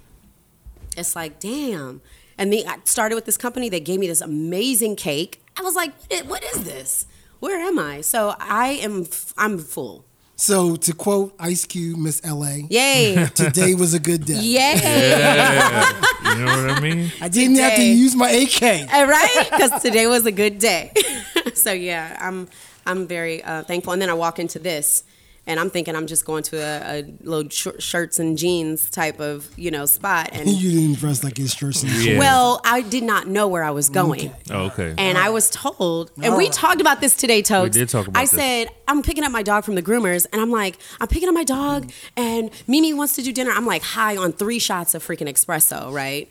it's 0.97 1.15
like, 1.15 1.39
damn. 1.39 2.01
And 2.37 2.51
the, 2.51 2.65
I 2.65 2.79
started 2.83 3.15
with 3.15 3.25
this 3.25 3.37
company. 3.37 3.69
They 3.69 3.79
gave 3.79 3.99
me 3.99 4.07
this 4.07 4.21
amazing 4.21 4.95
cake. 4.95 5.41
I 5.57 5.61
was 5.61 5.75
like, 5.75 5.93
what 5.97 6.11
is, 6.11 6.23
what 6.23 6.43
is 6.43 6.63
this? 6.63 7.05
Where 7.39 7.59
am 7.59 7.77
I? 7.79 8.01
So 8.01 8.35
I 8.39 8.79
am, 8.81 9.05
I'm 9.37 9.59
full. 9.59 10.03
So 10.37 10.75
to 10.75 10.93
quote 10.93 11.33
Ice 11.39 11.65
Cube, 11.65 11.97
Miss 11.97 12.23
LA, 12.25 12.67
Yay. 12.69 13.27
today 13.35 13.73
was 13.73 13.93
a 13.93 13.99
good 13.99 14.25
day. 14.25 14.39
Yay. 14.39 15.91
You 16.25 16.43
know 16.43 16.63
what 16.63 16.69
I 16.71 16.79
mean? 16.81 17.11
I 17.21 17.29
didn't 17.29 17.55
have 17.57 17.75
to 17.75 17.83
use 17.83 18.13
my 18.13 18.29
AK. 18.29 18.61
Uh, 18.61 19.05
right? 19.07 19.47
Because 19.49 19.81
today 19.81 20.05
was 20.07 20.25
a 20.25 20.33
good 20.33 20.59
day. 20.59 20.91
so 21.53 21.71
yeah, 21.71 22.17
I'm 22.19 22.49
I'm 22.85 23.07
very 23.07 23.41
uh, 23.41 23.63
thankful. 23.63 23.93
And 23.93 24.01
then 24.01 24.09
I 24.09 24.15
walk 24.15 24.37
into 24.39 24.59
this, 24.59 25.03
And 25.47 25.59
I'm 25.59 25.69
thinking 25.69 25.95
I'm 25.95 26.07
just 26.07 26.25
going 26.25 26.41
to 26.43 26.57
a, 26.57 26.99
a 27.01 27.13
little 27.21 27.49
sh- 27.49 27.67
shirts 27.83 28.17
and 28.17 28.35
jeans 28.37 28.89
type 28.89 29.19
of 29.19 29.47
you 29.57 29.69
know 29.71 29.85
spot. 29.85 30.29
And 30.33 30.49
You 30.49 30.71
didn't 30.71 30.97
dress 30.99 31.23
like 31.23 31.37
his 31.37 31.53
shirts 31.53 31.83
and 31.83 31.91
Yeah. 32.03 32.17
well, 32.17 32.61
I 32.65 32.81
did 32.81 33.03
not 33.03 33.27
know 33.27 33.47
where 33.47 33.63
I 33.63 33.69
was 33.71 33.89
going. 33.89 34.29
Okay. 34.29 34.35
Oh, 34.51 34.63
okay. 34.65 34.95
And 34.97 35.17
I 35.17 35.29
was 35.29 35.49
told, 35.51 36.09
and 36.15 36.35
we 36.35 36.45
Alright. 36.45 36.51
talked 36.51 36.81
about 36.81 36.99
this 37.01 37.15
today, 37.15 37.41
Tokes. 37.43 37.75
did 37.75 37.89
talk 37.89 38.07
about 38.07 38.19
I 38.19 38.23
this. 38.23 38.31
said, 38.31 38.69
I'm 38.87 39.03
picking 39.03 39.23
up 39.23 39.31
my 39.31 39.43
dog 39.43 39.63
from 39.65 39.75
the 39.75 39.83
groomers, 39.83 40.25
and 40.33 40.41
I'm 40.41 40.51
like, 40.51 40.77
I'm 40.99 41.07
picking 41.07 41.29
up 41.29 41.35
my 41.35 41.43
dog, 41.43 41.91
and 42.17 42.49
Mimi 42.67 42.93
wants 42.93 43.13
to 43.15 43.21
do 43.21 43.31
dinner. 43.31 43.51
I'm 43.51 43.65
like 43.67 43.83
high 43.83 44.17
on 44.17 44.33
three 44.33 44.57
shots 44.59 44.95
of 44.95 45.05
freaking 45.05 45.27
espresso, 45.29 45.91
right? 45.93 46.27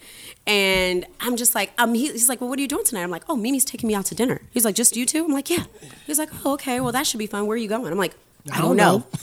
And 0.46 1.06
I'm 1.20 1.36
just 1.36 1.54
like, 1.54 1.72
um, 1.78 1.94
he, 1.94 2.08
he's 2.12 2.28
like, 2.28 2.40
well, 2.40 2.50
what 2.50 2.58
are 2.58 2.62
you 2.62 2.68
doing 2.68 2.84
tonight? 2.84 3.02
I'm 3.02 3.10
like, 3.10 3.24
oh, 3.28 3.36
Mimi's 3.36 3.64
taking 3.64 3.86
me 3.88 3.94
out 3.94 4.06
to 4.06 4.14
dinner. 4.14 4.40
He's 4.50 4.64
like, 4.64 4.74
just 4.74 4.96
you 4.96 5.06
two? 5.06 5.24
I'm 5.24 5.32
like, 5.32 5.48
yeah. 5.50 5.64
He's 6.06 6.18
like, 6.18 6.30
oh, 6.44 6.52
okay, 6.54 6.80
well, 6.80 6.92
that 6.92 7.06
should 7.06 7.18
be 7.18 7.26
fun. 7.26 7.46
Where 7.46 7.54
are 7.54 7.58
you 7.58 7.68
going? 7.68 7.90
I'm 7.90 7.98
like, 7.98 8.14
I, 8.50 8.58
I 8.58 8.60
don't, 8.60 8.76
don't 8.76 8.76
know. 8.76 9.06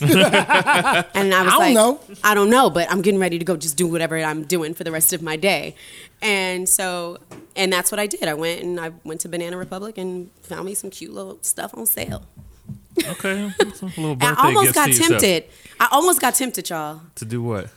and 1.14 1.32
I 1.32 1.42
was 1.42 1.52
I 1.52 1.56
don't 1.56 1.58
like, 1.58 1.74
know. 1.74 2.00
I 2.24 2.34
don't 2.34 2.50
know, 2.50 2.70
but 2.70 2.90
I'm 2.90 3.02
getting 3.02 3.20
ready 3.20 3.38
to 3.38 3.44
go 3.44 3.56
just 3.56 3.76
do 3.76 3.86
whatever 3.86 4.18
I'm 4.18 4.42
doing 4.42 4.74
for 4.74 4.82
the 4.82 4.90
rest 4.90 5.12
of 5.12 5.22
my 5.22 5.36
day. 5.36 5.76
And 6.20 6.68
so, 6.68 7.18
and 7.54 7.72
that's 7.72 7.92
what 7.92 8.00
I 8.00 8.06
did. 8.06 8.24
I 8.24 8.34
went 8.34 8.62
and 8.62 8.80
I 8.80 8.90
went 9.04 9.20
to 9.22 9.28
Banana 9.28 9.56
Republic 9.56 9.96
and 9.96 10.30
found 10.42 10.66
me 10.66 10.74
some 10.74 10.90
cute 10.90 11.12
little 11.12 11.38
stuff 11.42 11.76
on 11.76 11.86
sale. 11.86 12.24
okay. 13.06 13.50
Some 13.74 13.88
little 13.96 14.16
birthday 14.16 14.42
I 14.42 14.46
almost 14.46 14.74
gifts 14.74 14.74
got 14.74 14.86
to 14.88 14.98
tempted. 14.98 15.44
I 15.80 15.88
almost 15.92 16.20
got 16.20 16.34
tempted, 16.34 16.68
y'all. 16.68 17.00
To 17.14 17.24
do 17.24 17.42
what? 17.42 17.68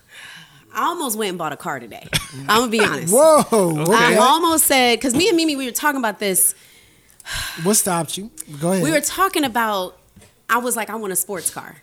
I 0.73 0.87
almost 0.87 1.17
went 1.17 1.29
and 1.29 1.37
bought 1.37 1.53
a 1.53 1.57
car 1.57 1.79
today. 1.79 2.05
I'm 2.49 2.59
gonna 2.59 2.71
be 2.71 2.79
honest. 2.83 3.13
Whoa. 3.13 3.85
I 3.93 4.17
almost 4.17 4.65
said 4.65 4.97
because 4.99 5.15
me 5.15 5.29
and 5.29 5.37
Mimi 5.37 5.55
we 5.55 5.65
were 5.65 5.71
talking 5.71 5.99
about 5.99 6.19
this. 6.19 6.53
What 7.63 7.75
stopped 7.75 8.17
you? 8.17 8.29
Go 8.59 8.71
ahead. 8.73 8.83
We 8.83 8.91
were 8.91 8.99
talking 9.01 9.43
about. 9.45 9.97
I 10.49 10.57
was 10.57 10.75
like, 10.75 10.89
I 10.89 10.95
want 10.95 11.13
a 11.13 11.15
sports 11.15 11.49
car, 11.49 11.77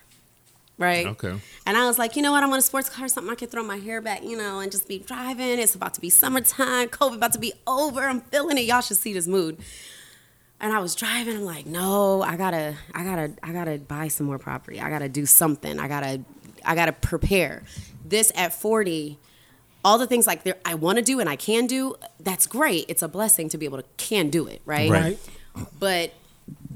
right? 0.77 1.07
Okay. 1.07 1.35
And 1.65 1.77
I 1.77 1.85
was 1.85 1.97
like, 1.99 2.15
you 2.15 2.21
know 2.21 2.31
what? 2.31 2.43
I 2.43 2.47
want 2.47 2.59
a 2.59 2.65
sports 2.65 2.89
car, 2.89 3.07
something 3.07 3.31
I 3.31 3.35
can 3.35 3.47
throw 3.47 3.63
my 3.63 3.77
hair 3.77 4.01
back, 4.01 4.23
you 4.23 4.37
know, 4.37 4.59
and 4.59 4.71
just 4.71 4.87
be 4.87 4.99
driving. 4.99 5.59
It's 5.59 5.75
about 5.75 5.93
to 5.95 6.01
be 6.01 6.09
summertime. 6.09 6.87
COVID 6.89 7.15
about 7.15 7.33
to 7.33 7.39
be 7.39 7.53
over. 7.67 8.01
I'm 8.01 8.21
feeling 8.21 8.57
it. 8.57 8.61
Y'all 8.61 8.81
should 8.81 8.97
see 8.97 9.13
this 9.13 9.27
mood. 9.27 9.57
And 10.59 10.71
I 10.71 10.79
was 10.79 10.95
driving. 10.95 11.35
I'm 11.35 11.43
like, 11.43 11.65
no, 11.65 12.21
I 12.21 12.37
gotta, 12.37 12.75
I 12.93 13.03
gotta, 13.03 13.33
I 13.43 13.51
gotta 13.51 13.77
buy 13.79 14.07
some 14.07 14.27
more 14.27 14.39
property. 14.39 14.79
I 14.79 14.89
gotta 14.89 15.09
do 15.09 15.25
something. 15.25 15.77
I 15.77 15.89
gotta, 15.89 16.21
I 16.63 16.75
gotta 16.75 16.93
prepare. 16.93 17.63
This 18.05 18.31
at 18.35 18.53
40, 18.53 19.17
all 19.83 19.97
the 19.97 20.07
things 20.07 20.25
like 20.25 20.43
there 20.43 20.55
I 20.63 20.75
want 20.75 20.97
to 20.97 21.03
do 21.03 21.19
and 21.19 21.27
I 21.27 21.35
can 21.35 21.67
do. 21.67 21.95
That's 22.19 22.47
great. 22.47 22.85
It's 22.87 23.01
a 23.01 23.07
blessing 23.07 23.49
to 23.49 23.57
be 23.57 23.65
able 23.65 23.79
to 23.79 23.85
can 23.97 24.29
do 24.29 24.47
it, 24.47 24.61
right? 24.65 24.89
Right. 24.89 25.19
But 25.77 26.13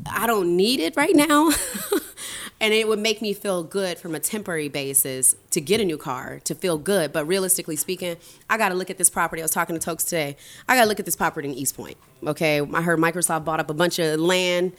I 0.10 0.28
don't 0.28 0.56
need 0.56 0.80
it 0.80 0.96
right 0.96 1.16
now. 1.16 1.52
and 2.60 2.74
it 2.74 2.88
would 2.88 3.00
make 3.00 3.22
me 3.22 3.34
feel 3.34 3.64
good 3.64 4.00
from 4.00 4.16
a 4.16 4.20
temporary 4.20 4.70
basis 4.70 5.36
to 5.52 5.62
get 5.62 5.80
a 5.80 5.86
new 5.86 5.98
car, 5.98 6.40
to 6.46 6.56
feel 6.56 6.78
good. 6.78 7.14
But 7.14 7.26
realistically 7.26 7.76
speaking, 7.76 8.18
I 8.50 8.58
got 8.58 8.70
to 8.70 8.76
look 8.76 8.90
at 8.90 8.98
this 8.98 9.10
property. 9.10 9.42
I 9.42 9.46
was 9.46 9.52
talking 9.52 9.76
to 9.76 9.82
Tokes 9.82 10.04
today. 10.04 10.38
I 10.68 10.76
got 10.76 10.84
to 10.84 10.88
look 10.88 11.00
at 11.00 11.06
this 11.06 11.16
property 11.16 11.48
in 11.48 11.54
East 11.54 11.76
Point. 11.76 11.98
Okay. 12.26 12.62
I 12.62 12.82
heard 12.82 13.00
Microsoft 13.00 13.46
bought 13.46 13.60
up 13.60 13.70
a 13.70 13.74
bunch 13.74 14.00
of 14.00 14.20
land 14.20 14.74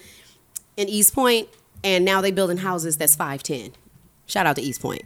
in 0.76 0.88
East 0.88 1.14
Point, 1.14 1.49
and 1.85 2.04
now 2.04 2.21
they're 2.21 2.33
building 2.33 2.59
houses 2.59 2.97
that's 2.97 3.14
510. 3.14 3.73
Shout 4.26 4.47
out 4.47 4.57
to 4.57 4.62
East 4.62 4.80
Point. 4.83 5.02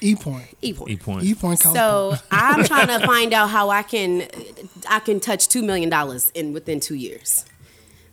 E 0.00 0.14
point. 0.14 0.44
E 0.60 0.72
Point. 0.74 0.90
E 0.90 0.96
point. 0.96 1.24
E 1.24 1.34
point. 1.34 1.58
So 1.58 2.16
I'm 2.30 2.64
trying 2.64 2.88
to 2.88 3.06
find 3.06 3.32
out 3.32 3.48
how 3.48 3.70
I 3.70 3.82
can 3.82 4.28
I 4.88 5.00
can 5.00 5.20
touch 5.20 5.48
two 5.48 5.62
million 5.62 5.88
dollars 5.88 6.30
in 6.34 6.52
within 6.52 6.80
two 6.80 6.94
years. 6.94 7.46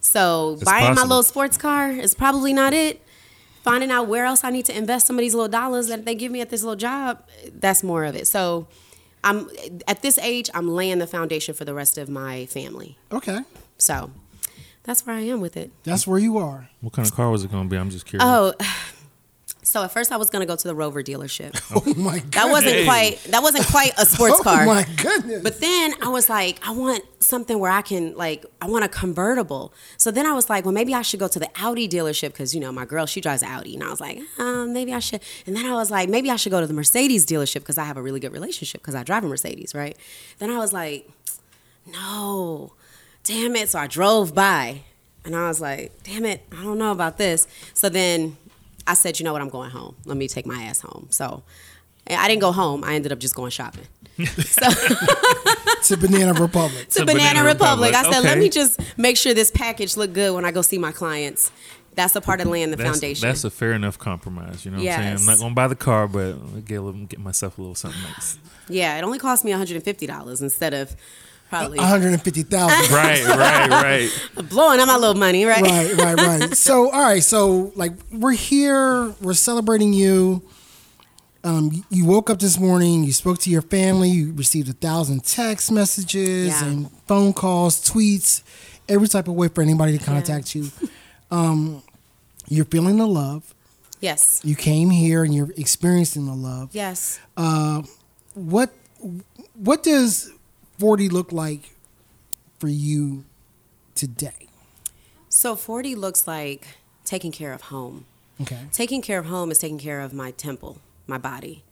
So 0.04 0.54
It's 0.54 0.64
buying 0.64 0.96
my 0.96 1.02
little 1.02 1.24
sports 1.24 1.58
car 1.58 1.90
is 1.90 2.14
probably 2.14 2.54
not 2.54 2.74
it. 2.74 3.02
Finding 3.64 3.92
out 3.92 4.10
where 4.10 4.26
else 4.26 4.44
I 4.44 4.50
need 4.50 4.66
to 4.66 4.78
invest 4.78 5.08
some 5.08 5.16
of 5.16 5.22
these 5.22 5.34
little 5.34 5.48
dollars 5.48 5.88
that 5.88 6.04
they 6.04 6.16
give 6.16 6.32
me 6.34 6.42
at 6.42 6.50
this 6.50 6.64
little 6.64 6.76
job, 6.76 7.24
that's 7.54 7.82
more 7.82 8.04
of 8.04 8.14
it. 8.14 8.28
So 8.28 8.68
I'm 9.24 9.50
at 9.88 10.02
this 10.02 10.18
age, 10.18 10.50
I'm 10.54 10.68
laying 10.68 11.00
the 11.00 11.08
foundation 11.08 11.56
for 11.56 11.64
the 11.64 11.74
rest 11.74 11.98
of 11.98 12.10
my 12.10 12.46
family. 12.48 12.98
Okay. 13.10 13.40
So 13.78 14.12
that's 14.84 15.06
where 15.06 15.16
I 15.16 15.22
am 15.22 15.40
with 15.40 15.56
it. 15.56 15.72
That's 15.84 16.06
where 16.06 16.20
you 16.20 16.38
are. 16.38 16.70
What 16.82 16.92
kind 16.92 17.08
of 17.08 17.16
car 17.16 17.30
was 17.30 17.46
it 17.46 17.52
going 17.52 17.64
to 17.64 17.70
be? 17.70 17.78
I'm 17.78 17.90
just 17.90 18.06
curious. 18.06 18.28
Oh, 18.28 18.54
so 19.74 19.84
at 19.84 19.92
first 19.92 20.12
I 20.12 20.18
was 20.18 20.30
gonna 20.30 20.46
go 20.46 20.56
to 20.56 20.68
the 20.68 20.76
Rover 20.76 21.02
dealership. 21.02 21.54
Oh 21.76 21.94
my 22.00 22.20
god. 22.20 22.32
That 22.34 22.50
wasn't 22.52 22.76
Hey. 22.76 22.86
quite 22.86 23.24
that 23.34 23.42
wasn't 23.42 23.66
quite 23.68 23.92
a 23.98 24.06
sports 24.06 24.36
Oh 24.40 24.44
car. 24.44 24.62
Oh 24.64 24.66
my 24.68 24.86
goodness. 24.98 25.42
But 25.42 25.60
then 25.60 25.96
I 26.02 26.10
was 26.10 26.30
like, 26.30 26.60
I 26.68 26.72
want 26.72 27.04
something 27.20 27.58
where 27.58 27.72
I 27.72 27.82
can 27.82 28.16
like, 28.16 28.46
I 28.62 28.68
want 28.68 28.86
a 28.86 28.88
convertible. 28.88 29.74
So 29.98 30.12
then 30.12 30.26
I 30.28 30.34
was 30.34 30.50
like, 30.50 30.64
well, 30.66 30.74
maybe 30.74 30.94
I 30.94 31.02
should 31.02 31.20
go 31.20 31.28
to 31.28 31.40
the 31.40 31.50
Audi 31.60 31.90
dealership 31.90 32.30
because 32.34 32.54
you 32.54 32.62
know 32.62 32.72
my 32.72 32.86
girl, 32.86 33.06
she 33.08 33.20
drives 33.22 33.42
an 33.42 33.50
Audi, 33.50 33.74
and 33.74 33.84
I 33.84 33.90
was 33.90 34.00
like, 34.00 34.20
um, 34.38 34.74
maybe 34.74 34.94
I 34.94 35.00
should. 35.00 35.22
And 35.48 35.56
then 35.56 35.66
I 35.66 35.74
was 35.74 35.90
like, 35.90 36.08
maybe 36.08 36.30
I 36.30 36.36
should 36.36 36.52
go 36.52 36.62
to 36.62 36.68
the 36.68 36.74
Mercedes 36.74 37.26
dealership 37.26 37.62
because 37.66 37.78
I 37.80 37.86
have 37.86 37.98
a 37.98 38.02
really 38.02 38.20
good 38.20 38.34
relationship 38.34 38.82
because 38.82 38.94
I 38.96 39.04
drive 39.04 39.24
a 39.24 39.28
Mercedes, 39.28 39.74
right? 39.74 39.98
Then 40.40 40.52
I 40.52 40.58
was 40.60 40.72
like, 40.74 41.10
no, 41.88 42.74
damn 43.24 43.56
it. 43.56 43.70
So 43.70 43.80
I 43.80 43.88
drove 43.88 44.34
by, 44.36 44.82
and 45.26 45.36
I 45.36 45.48
was 45.48 45.60
like, 45.62 45.92
damn 46.04 46.26
it, 46.26 46.46
I 46.52 46.64
don't 46.64 46.78
know 46.78 46.92
about 46.92 47.18
this. 47.18 47.48
So 47.74 47.90
then 47.90 48.38
I 48.86 48.94
said, 48.96 49.20
you 49.20 49.24
know 49.24 49.34
what, 49.34 49.42
I'm 49.42 49.50
going 49.50 49.70
home. 49.70 49.96
Let 50.06 50.18
me 50.18 50.28
take 50.28 50.46
my 50.46 50.64
ass 50.64 50.82
home. 50.82 51.08
So. 51.10 51.44
I 52.10 52.28
didn't 52.28 52.42
go 52.42 52.52
home. 52.52 52.84
I 52.84 52.96
ended 52.96 53.14
up 53.14 53.20
just 53.20 53.36
going 53.36 53.52
shopping. 53.52 53.88
So, 54.26 54.70
to 55.84 55.98
Banana 55.98 56.34
Republic. 56.34 56.90
to 56.90 57.00
To 57.00 57.06
Banana, 57.06 57.30
Banana 57.30 57.48
Republic. 57.48 57.94
Republic. 57.94 57.96
I 57.96 58.12
said, 58.12 58.24
let 58.24 58.38
me 58.38 58.50
just 58.50 58.80
make 58.98 59.18
sure 59.18 59.34
this 59.34 59.50
package 59.50 59.98
look 59.98 60.14
good 60.14 60.36
when 60.36 60.46
I 60.46 60.52
go 60.52 60.62
see 60.62 60.78
my 60.78 60.92
clients. 60.92 61.52
That's 61.96 62.16
a 62.16 62.22
part 62.22 62.42
of 62.42 62.48
laying 62.48 62.72
the 62.72 62.78
that's, 62.78 62.90
foundation. 62.90 63.28
That's 63.28 63.44
a 63.44 63.50
fair 63.50 63.72
enough 63.74 63.98
compromise. 63.98 64.66
You 64.66 64.72
know 64.72 64.78
what 64.78 64.88
I'm 64.88 65.18
saying? 65.18 65.18
I'm 65.18 65.26
not 65.26 65.40
going 65.40 65.52
to 65.52 65.56
buy 65.56 65.68
the 65.68 65.76
car, 65.76 66.08
but 66.08 66.34
I'll 66.34 66.62
get, 66.62 66.76
a 66.76 66.82
little, 66.82 67.06
get 67.06 67.20
myself 67.20 67.58
a 67.58 67.62
little 67.62 67.76
something 67.76 68.02
nice. 68.04 68.38
yeah, 68.68 68.98
it 68.98 69.04
only 69.04 69.20
cost 69.20 69.46
me 69.46 69.52
$150 69.52 70.42
instead 70.42 70.74
of 70.74 70.96
probably 71.60 71.78
One 71.78 71.88
hundred 71.88 72.14
and 72.14 72.22
fifty 72.22 72.44
thousand. 72.44 72.92
right, 72.96 73.24
right, 73.26 73.70
right. 73.70 74.50
blowing 74.50 74.80
up 74.80 74.88
my 74.88 74.98
little 74.98 75.16
money, 75.16 75.46
right? 75.46 75.62
right, 75.62 75.96
right, 75.96 76.18
right. 76.18 76.56
So, 76.68 76.90
all 76.90 77.02
right. 77.04 77.24
So, 77.24 77.72
like, 77.76 77.94
we're 78.12 78.32
here. 78.32 79.14
We're 79.22 79.34
celebrating 79.34 79.94
you. 79.94 80.42
Um, 81.44 81.84
you 81.90 82.06
woke 82.06 82.30
up 82.30 82.40
this 82.40 82.58
morning. 82.60 83.04
You 83.04 83.12
spoke 83.12 83.38
to 83.40 83.50
your 83.50 83.62
family. 83.62 84.10
You 84.10 84.34
received 84.34 84.70
a 84.70 84.74
thousand 84.74 85.26
text 85.26 85.72
messages 85.72 86.48
Yeah. 86.62 86.66
and 86.66 86.92
phone 87.08 87.34
calls, 87.34 87.82
tweets, 87.88 88.42
every 88.88 89.08
type 89.08 89.28
of 89.28 89.34
way 89.36 89.50
for 89.50 89.62
anybody 89.62 89.98
to 89.98 90.04
contact 90.04 90.56
you. 90.56 90.72
Um, 91.32 91.84
you're 92.48 92.66
feeling 92.66 92.98
the 92.98 93.08
love. 93.08 93.54
Yes. 94.00 94.42
You 94.44 94.56
came 94.56 94.90
here 94.90 95.24
and 95.24 95.34
you're 95.36 95.52
experiencing 95.58 96.26
the 96.26 96.34
love. 96.34 96.70
Yes. 96.74 97.20
Uh, 97.38 97.84
What 98.36 98.72
What 99.54 99.84
does 99.84 100.32
forty 100.80 101.10
look 101.10 101.32
like 101.32 101.72
for 102.60 102.68
you 102.68 103.26
today? 103.96 104.48
So 105.30 105.56
40 105.56 105.96
looks 105.96 106.28
like 106.28 106.68
taking 107.06 107.32
care 107.32 107.54
of 107.54 107.62
home. 107.64 108.06
Okay. 108.42 108.60
Taking 108.72 109.02
care 109.02 109.18
of 109.20 109.26
home 109.26 109.50
is 109.52 109.58
taking 109.58 109.80
care 109.80 110.00
of 110.00 110.14
my 110.14 110.32
temple, 110.32 110.78
my 111.08 111.18
body. 111.18 111.64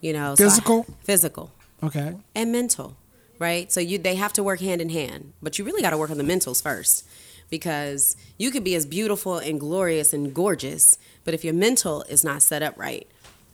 You 0.00 0.12
know, 0.12 0.34
so 0.34 0.44
I- 0.44 0.48
Physical? 0.48 0.86
physical. 1.04 1.50
Okay. 1.82 2.16
and 2.34 2.50
mental, 2.52 2.96
right? 3.38 3.70
So 3.70 3.80
you 3.80 3.98
they 3.98 4.14
have 4.16 4.32
to 4.34 4.42
work 4.42 4.60
hand 4.60 4.80
in 4.80 4.88
hand, 4.88 5.34
but 5.42 5.58
you 5.58 5.64
really 5.64 5.82
got 5.82 5.90
to 5.90 5.98
work 5.98 6.10
on 6.10 6.16
the 6.18 6.24
mentals 6.24 6.62
first 6.62 7.04
because 7.50 8.16
you 8.38 8.50
could 8.50 8.64
be 8.64 8.74
as 8.74 8.86
beautiful 8.86 9.36
and 9.38 9.60
glorious 9.60 10.12
and 10.12 10.34
gorgeous, 10.34 10.98
but 11.24 11.32
if 11.34 11.44
your 11.44 11.54
mental 11.54 12.02
is 12.08 12.24
not 12.24 12.42
set 12.42 12.62
up 12.62 12.76
right, 12.78 13.06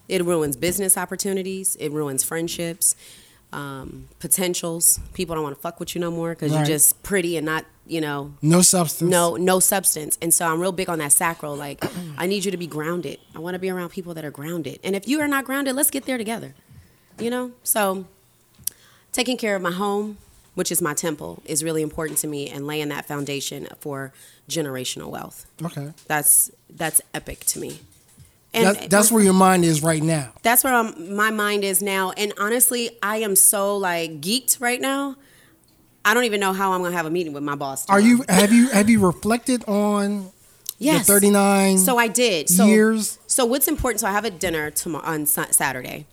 it 0.08 0.24
ruins 0.24 0.56
business 0.56 0.96
opportunities, 0.96 1.76
it 1.76 1.90
ruins 1.90 2.22
friendships, 2.24 2.94
um, 3.52 4.08
potentials. 4.18 4.98
People 5.14 5.34
don't 5.34 5.44
want 5.44 5.56
to 5.56 5.60
fuck 5.60 5.78
with 5.80 5.94
you 5.94 6.00
no 6.00 6.10
more 6.10 6.30
because 6.30 6.52
Right. 6.52 6.58
you're 6.58 6.66
just 6.78 7.02
pretty 7.02 7.36
and 7.36 7.44
not, 7.46 7.64
you 7.86 8.00
know, 8.00 8.32
No 8.42 8.62
substance. 8.62 9.10
no 9.10 9.36
no 9.36 9.58
substance 9.60 10.16
and 10.22 10.32
so 10.32 10.46
i'm 10.46 10.60
real 10.60 10.72
big 10.72 10.88
on 10.88 10.98
that 11.00 11.12
sacral 11.12 11.56
like 11.56 11.84
i 12.18 12.26
need 12.26 12.44
you 12.44 12.50
to 12.50 12.56
be 12.56 12.66
grounded 12.66 13.18
i 13.34 13.38
want 13.40 13.54
to 13.54 13.58
be 13.58 13.68
around 13.70 13.90
people 13.90 14.14
that 14.14 14.24
are 14.24 14.30
grounded 14.30 14.78
and 14.84 14.94
if 14.94 15.06
you 15.08 15.20
are 15.20 15.26
not 15.28 15.44
grounded 15.44 15.74
let's 15.74 15.90
get 15.90 16.04
there 16.06 16.16
together 16.16 16.54
you 17.18 17.28
know 17.28 17.50
so 17.64 18.06
taking 19.10 19.36
care 19.36 19.56
of 19.56 19.62
my 19.62 19.72
home 19.72 20.16
which 20.54 20.70
is 20.70 20.80
my 20.80 20.94
temple 20.94 21.42
is 21.44 21.64
really 21.64 21.82
important 21.82 22.18
to 22.18 22.26
me 22.28 22.48
and 22.48 22.66
laying 22.66 22.88
that 22.88 23.04
foundation 23.06 23.66
for 23.80 24.12
generational 24.48 25.10
wealth 25.10 25.46
Okay. 25.62 25.92
that's 26.06 26.50
that's 26.70 27.00
epic 27.12 27.40
to 27.46 27.58
me 27.58 27.80
and 28.54 28.66
That, 28.76 28.90
that's 28.90 29.10
where 29.10 29.22
your 29.22 29.32
mind 29.34 29.64
is 29.64 29.82
right 29.82 30.02
now. 30.02 30.32
that's 30.42 30.62
where 30.64 30.74
I'm, 30.74 31.16
my 31.16 31.30
mind 31.30 31.64
is 31.64 31.80
now. 31.82 32.10
And 32.12 32.32
honestly, 32.38 32.90
I 33.02 33.18
am 33.18 33.34
so 33.36 33.76
like 33.76 34.20
geeked 34.20 34.60
right 34.60 34.80
now. 34.80 35.16
I 36.04 36.14
don't 36.14 36.24
even 36.24 36.40
know 36.40 36.52
how 36.52 36.72
I'm 36.72 36.82
gonna 36.82 36.96
have 36.96 37.06
a 37.06 37.10
meeting 37.10 37.32
with 37.32 37.42
my 37.44 37.54
boss. 37.54 37.88
Are 37.88 38.00
you 38.00 38.24
have 38.28 38.52
you 38.52 38.68
have 38.70 38.90
you 38.90 39.04
reflected 39.04 39.64
on 39.68 40.30
Yes. 40.78 41.06
the 41.06 41.12
39 41.12 41.78
So 41.78 41.96
I 41.96 42.08
did. 42.08 42.48
So, 42.48 42.66
years? 42.66 43.18
So 43.28 43.44
what's 43.46 43.68
important? 43.68 44.00
So 44.00 44.08
I 44.08 44.10
have 44.10 44.24
a 44.24 44.30
dinner 44.30 44.70
tomorrow 44.72 45.06
on 45.06 45.26
Saturday, 45.26 46.06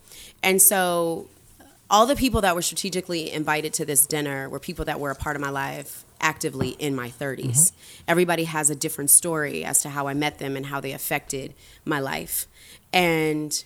and 0.44 0.62
so 0.62 1.28
all 1.90 2.06
the 2.06 2.16
people 2.16 2.42
that 2.42 2.56
were 2.56 2.62
strategically 2.62 3.32
invited 3.32 3.74
to 3.74 3.86
this 3.86 4.06
dinner 4.06 4.50
were 4.50 4.60
people 4.60 4.86
that 4.86 5.00
were 5.00 5.12
a 5.12 5.16
part 5.16 5.36
of 5.36 5.42
my 5.42 5.50
life 5.50 6.06
actively 6.22 6.70
in 6.70 6.96
my 6.96 7.10
30s. 7.10 7.46
Mm-hmm. 7.46 8.04
Everybody 8.08 8.44
has 8.44 8.70
a 8.70 8.76
different 8.76 9.10
story 9.10 9.64
as 9.64 9.82
to 9.82 9.90
how 9.90 10.08
I 10.08 10.14
met 10.14 10.38
them 10.40 10.56
and 10.56 10.66
how 10.66 10.80
they 10.80 10.92
affected 10.92 11.54
my 11.86 12.00
life. 12.00 12.48
And 12.94 13.64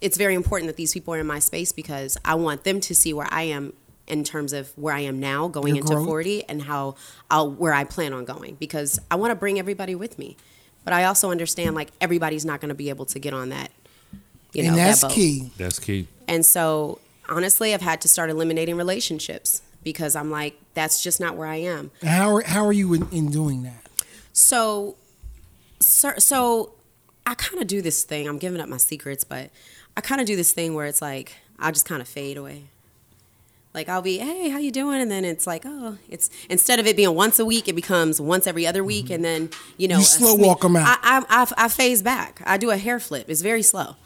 it's 0.00 0.16
very 0.16 0.34
important 0.34 0.68
that 0.68 0.76
these 0.76 0.92
people 0.92 1.14
are 1.14 1.18
in 1.18 1.26
my 1.26 1.38
space 1.38 1.72
because 1.72 2.16
I 2.24 2.34
want 2.36 2.64
them 2.64 2.80
to 2.80 2.94
see 2.94 3.12
where 3.12 3.28
I 3.30 3.42
am 3.42 3.72
in 4.06 4.24
terms 4.24 4.52
of 4.52 4.70
where 4.78 4.94
I 4.94 5.00
am 5.00 5.18
now 5.18 5.48
going 5.48 5.74
Your 5.74 5.82
into 5.82 5.94
growth. 5.94 6.06
40 6.06 6.48
and 6.48 6.62
how 6.62 6.94
I'll 7.30 7.50
where 7.50 7.74
I 7.74 7.84
plan 7.84 8.12
on 8.12 8.24
going 8.24 8.54
because 8.54 9.00
I 9.10 9.16
want 9.16 9.32
to 9.32 9.34
bring 9.34 9.58
everybody 9.58 9.94
with 9.94 10.18
me. 10.18 10.36
But 10.84 10.92
I 10.92 11.04
also 11.04 11.32
understand 11.32 11.74
like 11.74 11.90
everybody's 12.00 12.44
not 12.44 12.60
going 12.60 12.68
to 12.68 12.74
be 12.74 12.88
able 12.88 13.06
to 13.06 13.18
get 13.18 13.34
on 13.34 13.48
that 13.48 13.72
you 14.56 14.62
know 14.62 14.70
and 14.70 14.78
that's 14.78 15.02
that 15.02 15.10
key. 15.10 15.50
That's 15.58 15.78
key. 15.78 16.08
And 16.28 16.44
so, 16.44 16.98
honestly, 17.28 17.74
I've 17.74 17.82
had 17.82 18.00
to 18.02 18.08
start 18.08 18.30
eliminating 18.30 18.76
relationships 18.76 19.62
because 19.82 20.16
I'm 20.16 20.30
like, 20.30 20.58
that's 20.74 21.02
just 21.02 21.20
not 21.20 21.36
where 21.36 21.46
I 21.46 21.56
am. 21.56 21.90
How 22.02 22.36
are, 22.36 22.42
how 22.42 22.64
are 22.64 22.72
you 22.72 22.92
in, 22.94 23.08
in 23.10 23.30
doing 23.30 23.62
that? 23.62 23.88
So, 24.32 24.96
so, 25.80 26.14
so 26.18 26.72
I 27.26 27.34
kind 27.34 27.60
of 27.60 27.68
do 27.68 27.82
this 27.82 28.04
thing. 28.04 28.28
I'm 28.28 28.38
giving 28.38 28.60
up 28.60 28.68
my 28.68 28.76
secrets, 28.78 29.24
but 29.24 29.50
I 29.96 30.00
kind 30.00 30.20
of 30.20 30.26
do 30.26 30.36
this 30.36 30.52
thing 30.52 30.74
where 30.74 30.86
it's 30.86 31.00
like 31.00 31.34
I 31.58 31.70
just 31.70 31.86
kind 31.86 32.02
of 32.02 32.08
fade 32.08 32.36
away. 32.36 32.64
Like 33.74 33.90
I'll 33.90 34.02
be, 34.02 34.18
hey, 34.18 34.48
how 34.48 34.58
you 34.58 34.72
doing? 34.72 35.02
And 35.02 35.10
then 35.10 35.24
it's 35.24 35.46
like, 35.46 35.64
oh, 35.66 35.98
it's 36.08 36.30
instead 36.48 36.80
of 36.80 36.86
it 36.86 36.96
being 36.96 37.14
once 37.14 37.38
a 37.38 37.44
week, 37.44 37.68
it 37.68 37.74
becomes 37.74 38.18
once 38.20 38.46
every 38.46 38.66
other 38.66 38.82
week, 38.82 39.06
mm-hmm. 39.06 39.14
and 39.14 39.24
then 39.24 39.50
you 39.76 39.86
know, 39.86 39.98
You 39.98 40.04
slow 40.04 40.34
walk 40.34 40.62
them 40.62 40.76
out. 40.76 40.98
I, 41.02 41.18
I, 41.28 41.42
I, 41.42 41.64
I 41.64 41.68
phase 41.68 42.00
back. 42.00 42.40
I 42.46 42.56
do 42.56 42.70
a 42.70 42.78
hair 42.78 42.98
flip. 42.98 43.26
It's 43.28 43.42
very 43.42 43.62
slow, 43.62 43.96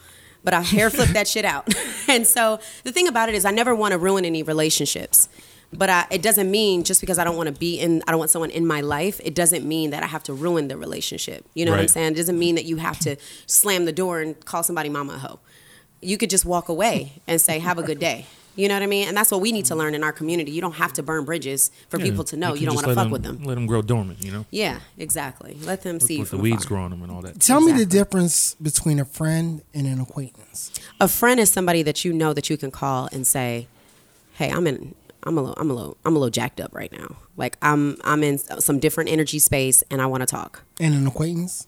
but 0.42 0.54
I 0.54 0.62
hair 0.62 0.90
flip 0.90 1.10
that 1.10 1.28
shit 1.28 1.44
out. 1.44 1.68
and 2.08 2.26
so 2.26 2.60
the 2.84 2.92
thing 2.92 3.08
about 3.08 3.28
it 3.28 3.34
is, 3.34 3.44
I 3.44 3.50
never 3.50 3.74
want 3.74 3.92
to 3.92 3.98
ruin 3.98 4.24
any 4.24 4.42
relationships. 4.42 5.28
But 5.72 5.88
I, 5.88 6.06
it 6.10 6.20
doesn't 6.20 6.50
mean 6.50 6.82
just 6.82 7.00
because 7.00 7.18
I 7.18 7.24
don't 7.24 7.36
want 7.36 7.46
to 7.46 7.52
be 7.52 7.78
in, 7.78 8.02
I 8.06 8.10
don't 8.10 8.18
want 8.18 8.30
someone 8.30 8.50
in 8.50 8.66
my 8.66 8.80
life. 8.80 9.20
It 9.22 9.34
doesn't 9.36 9.64
mean 9.64 9.90
that 9.90 10.02
I 10.02 10.06
have 10.06 10.24
to 10.24 10.32
ruin 10.32 10.66
the 10.66 10.76
relationship. 10.76 11.44
You 11.54 11.64
know 11.64 11.70
what 11.70 11.80
I'm 11.80 11.88
saying? 11.88 12.12
It 12.12 12.16
doesn't 12.16 12.38
mean 12.38 12.56
that 12.56 12.64
you 12.64 12.76
have 12.76 12.98
to 13.00 13.16
slam 13.46 13.84
the 13.84 13.92
door 13.92 14.20
and 14.20 14.44
call 14.44 14.64
somebody 14.64 14.88
mama 14.88 15.14
a 15.14 15.18
hoe. 15.18 15.38
You 16.00 16.18
could 16.18 16.30
just 16.30 16.44
walk 16.44 16.68
away 16.68 17.12
and 17.28 17.40
say, 17.40 17.60
"Have 17.60 17.78
a 17.78 17.82
good 17.82 18.00
day." 18.00 18.26
You 18.56 18.68
know 18.68 18.74
what 18.74 18.82
I 18.82 18.86
mean? 18.86 19.08
And 19.08 19.16
that's 19.16 19.30
what 19.30 19.40
we 19.40 19.52
need 19.52 19.64
to 19.66 19.72
mm-hmm. 19.72 19.80
learn 19.80 19.94
in 19.94 20.04
our 20.04 20.12
community. 20.12 20.50
You 20.50 20.60
don't 20.60 20.74
have 20.74 20.92
to 20.94 21.02
burn 21.02 21.24
bridges 21.24 21.70
for 21.88 21.98
Yeah, 21.98 22.04
people 22.04 22.24
to 22.24 22.36
know 22.36 22.52
you, 22.54 22.60
can 22.60 22.66
don't 22.66 22.74
want 22.74 22.84
to 22.84 22.94
let 22.94 23.04
fuck 23.04 23.12
with 23.12 23.22
them. 23.22 23.42
Let 23.44 23.54
them 23.54 23.66
grow 23.66 23.82
dormant, 23.82 24.22
you 24.24 24.32
know? 24.32 24.44
Yeah, 24.50 24.80
exactly. 24.98 25.56
Let 25.62 25.82
them 25.82 26.00
see 26.00 26.14
you 26.14 26.20
With 26.20 26.30
the 26.30 26.36
from 26.36 26.42
weeds 26.42 26.64
afar. 26.64 26.68
grow 26.68 26.84
on 26.84 26.90
them 26.90 27.02
and 27.02 27.12
all 27.12 27.22
that. 27.22 27.40
Tell 27.40 27.60
me 27.60 27.72
the 27.72 27.86
difference 27.86 28.54
between 28.54 28.98
a 28.98 29.04
friend 29.04 29.62
and 29.72 29.86
an 29.86 30.00
acquaintance. 30.00 30.72
A 31.00 31.08
friend 31.08 31.40
is 31.40 31.50
somebody 31.50 31.82
that 31.82 32.04
you 32.04 32.12
know 32.12 32.32
that 32.32 32.50
you 32.50 32.56
can 32.56 32.70
call 32.70 33.08
and 33.12 33.26
say, 33.26 33.68
"Hey, 34.34 34.50
I'm 34.50 34.66
in. 34.66 34.94
I'm 35.22 35.38
a 35.38 35.42
little. 35.42 35.56
I'm 35.58 35.70
a 35.70 35.74
little. 35.74 35.96
I'm 36.04 36.16
a 36.16 36.18
little 36.18 36.30
jacked 36.30 36.60
up 36.60 36.74
right 36.74 36.92
now. 36.92 37.16
Like 37.36 37.56
I'm. 37.62 37.96
I'm 38.04 38.22
in 38.22 38.38
some 38.38 38.78
different 38.78 39.10
energy 39.10 39.38
space, 39.38 39.82
and 39.90 40.02
I 40.02 40.06
want 40.06 40.22
to 40.22 40.26
talk." 40.26 40.62
And 40.78 40.94
an 40.94 41.06
acquaintance? 41.06 41.66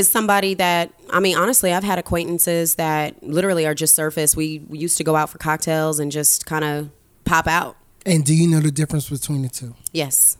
Is 0.00 0.10
somebody 0.10 0.54
that 0.54 0.92
I 1.10 1.20
mean, 1.20 1.36
honestly, 1.36 1.72
I've 1.72 1.84
had 1.84 1.98
acquaintances 1.98 2.74
that 2.74 3.22
literally 3.22 3.66
are 3.66 3.74
just 3.74 3.94
surface. 3.94 4.34
We, 4.34 4.64
we 4.68 4.78
used 4.78 4.96
to 4.98 5.04
go 5.04 5.14
out 5.14 5.30
for 5.30 5.38
cocktails 5.38 6.00
and 6.00 6.10
just 6.10 6.46
kind 6.46 6.64
of 6.64 6.90
pop 7.24 7.46
out. 7.46 7.76
And 8.04 8.24
do 8.24 8.34
you 8.34 8.48
know 8.48 8.60
the 8.60 8.72
difference 8.72 9.08
between 9.08 9.42
the 9.42 9.48
two? 9.48 9.74
Yes. 9.92 10.38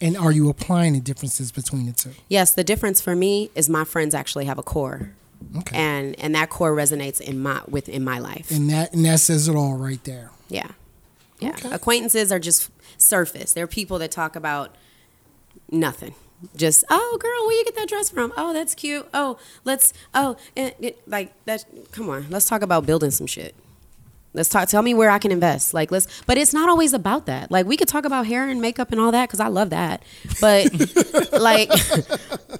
And 0.00 0.16
are 0.16 0.32
you 0.32 0.48
applying 0.48 0.94
the 0.94 1.00
differences 1.00 1.52
between 1.52 1.86
the 1.86 1.92
two? 1.92 2.10
Yes, 2.28 2.54
the 2.54 2.64
difference 2.64 3.00
for 3.00 3.14
me 3.14 3.50
is 3.54 3.68
my 3.68 3.84
friends 3.84 4.14
actually 4.14 4.46
have 4.46 4.58
a 4.58 4.62
core. 4.62 5.12
Okay. 5.58 5.76
And 5.76 6.18
and 6.18 6.34
that 6.34 6.50
core 6.50 6.74
resonates 6.74 7.20
in 7.20 7.40
my 7.40 7.60
with 7.68 7.88
in 7.88 8.02
my 8.02 8.18
life. 8.18 8.50
And 8.50 8.68
that 8.70 8.92
and 8.92 9.04
that 9.04 9.20
says 9.20 9.46
it 9.48 9.54
all 9.54 9.76
right 9.76 10.02
there. 10.04 10.30
Yeah. 10.48 10.68
Yeah. 11.38 11.50
Okay. 11.50 11.70
Acquaintances 11.70 12.32
are 12.32 12.38
just 12.38 12.70
surface. 12.96 13.52
They're 13.52 13.66
people 13.66 13.98
that 13.98 14.10
talk 14.10 14.36
about 14.36 14.74
nothing. 15.70 16.14
Just, 16.56 16.84
oh, 16.90 17.18
girl, 17.20 17.46
where 17.46 17.56
you 17.56 17.64
get 17.64 17.76
that 17.76 17.88
dress 17.88 18.10
from? 18.10 18.32
Oh, 18.36 18.52
that's 18.52 18.74
cute. 18.74 19.08
Oh, 19.14 19.38
let's, 19.64 19.92
oh, 20.14 20.36
it, 20.54 20.76
it, 20.80 21.08
like 21.08 21.32
that. 21.46 21.64
Come 21.92 22.08
on, 22.10 22.26
let's 22.30 22.46
talk 22.46 22.62
about 22.62 22.84
building 22.86 23.10
some 23.10 23.26
shit. 23.26 23.54
Let's 24.34 24.48
talk. 24.48 24.68
Tell 24.68 24.82
me 24.82 24.94
where 24.94 25.10
I 25.10 25.18
can 25.18 25.30
invest. 25.30 25.74
Like, 25.74 25.92
let's. 25.92 26.22
But 26.26 26.36
it's 26.36 26.52
not 26.52 26.68
always 26.68 26.92
about 26.92 27.26
that. 27.26 27.52
Like, 27.52 27.66
we 27.66 27.76
could 27.76 27.86
talk 27.86 28.04
about 28.04 28.26
hair 28.26 28.48
and 28.48 28.60
makeup 28.60 28.90
and 28.90 29.00
all 29.00 29.12
that 29.12 29.28
because 29.28 29.38
I 29.38 29.46
love 29.46 29.70
that. 29.70 30.02
But, 30.40 30.72
like, 31.40 31.70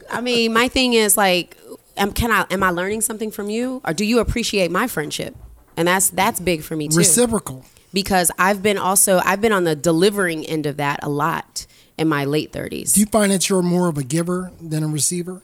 I 0.09 0.21
mean, 0.21 0.52
my 0.52 0.69
thing 0.69 0.95
is 0.95 1.16
like, 1.16 1.57
am, 1.97 2.12
can 2.12 2.31
I? 2.31 2.47
Am 2.50 2.62
I 2.62 2.71
learning 2.71 3.00
something 3.00 3.33
from 3.33 3.50
you, 3.50 3.83
or 3.85 3.93
do 3.93 4.04
you 4.04 4.21
appreciate 4.21 4.71
my 4.71 4.87
friendship? 4.87 5.35
And 5.76 5.88
that's 5.88 6.11
that's 6.11 6.40
big 6.40 6.62
for 6.62 6.76
me 6.76 6.88
too 6.88 6.99
Reciprocal. 6.99 7.64
because 7.93 8.31
I've 8.38 8.62
been 8.62 8.78
also 8.78 9.21
I've 9.25 9.40
been 9.40 9.52
on 9.52 9.64
the 9.64 9.75
delivering 9.75 10.45
end 10.47 10.66
of 10.66 10.76
that 10.76 11.00
a 11.02 11.09
lot 11.09 11.66
in 11.99 12.09
my 12.09 12.25
late 12.25 12.53
30s. 12.53 12.95
Do 12.95 13.01
you 13.01 13.07
find 13.07 13.31
that 13.33 13.49
you're 13.49 13.63
more 13.63 13.89
of 13.89 13.99
a 13.99 14.05
giver 14.05 14.53
than 14.61 14.83
a 14.83 14.89
receiver? 14.89 15.43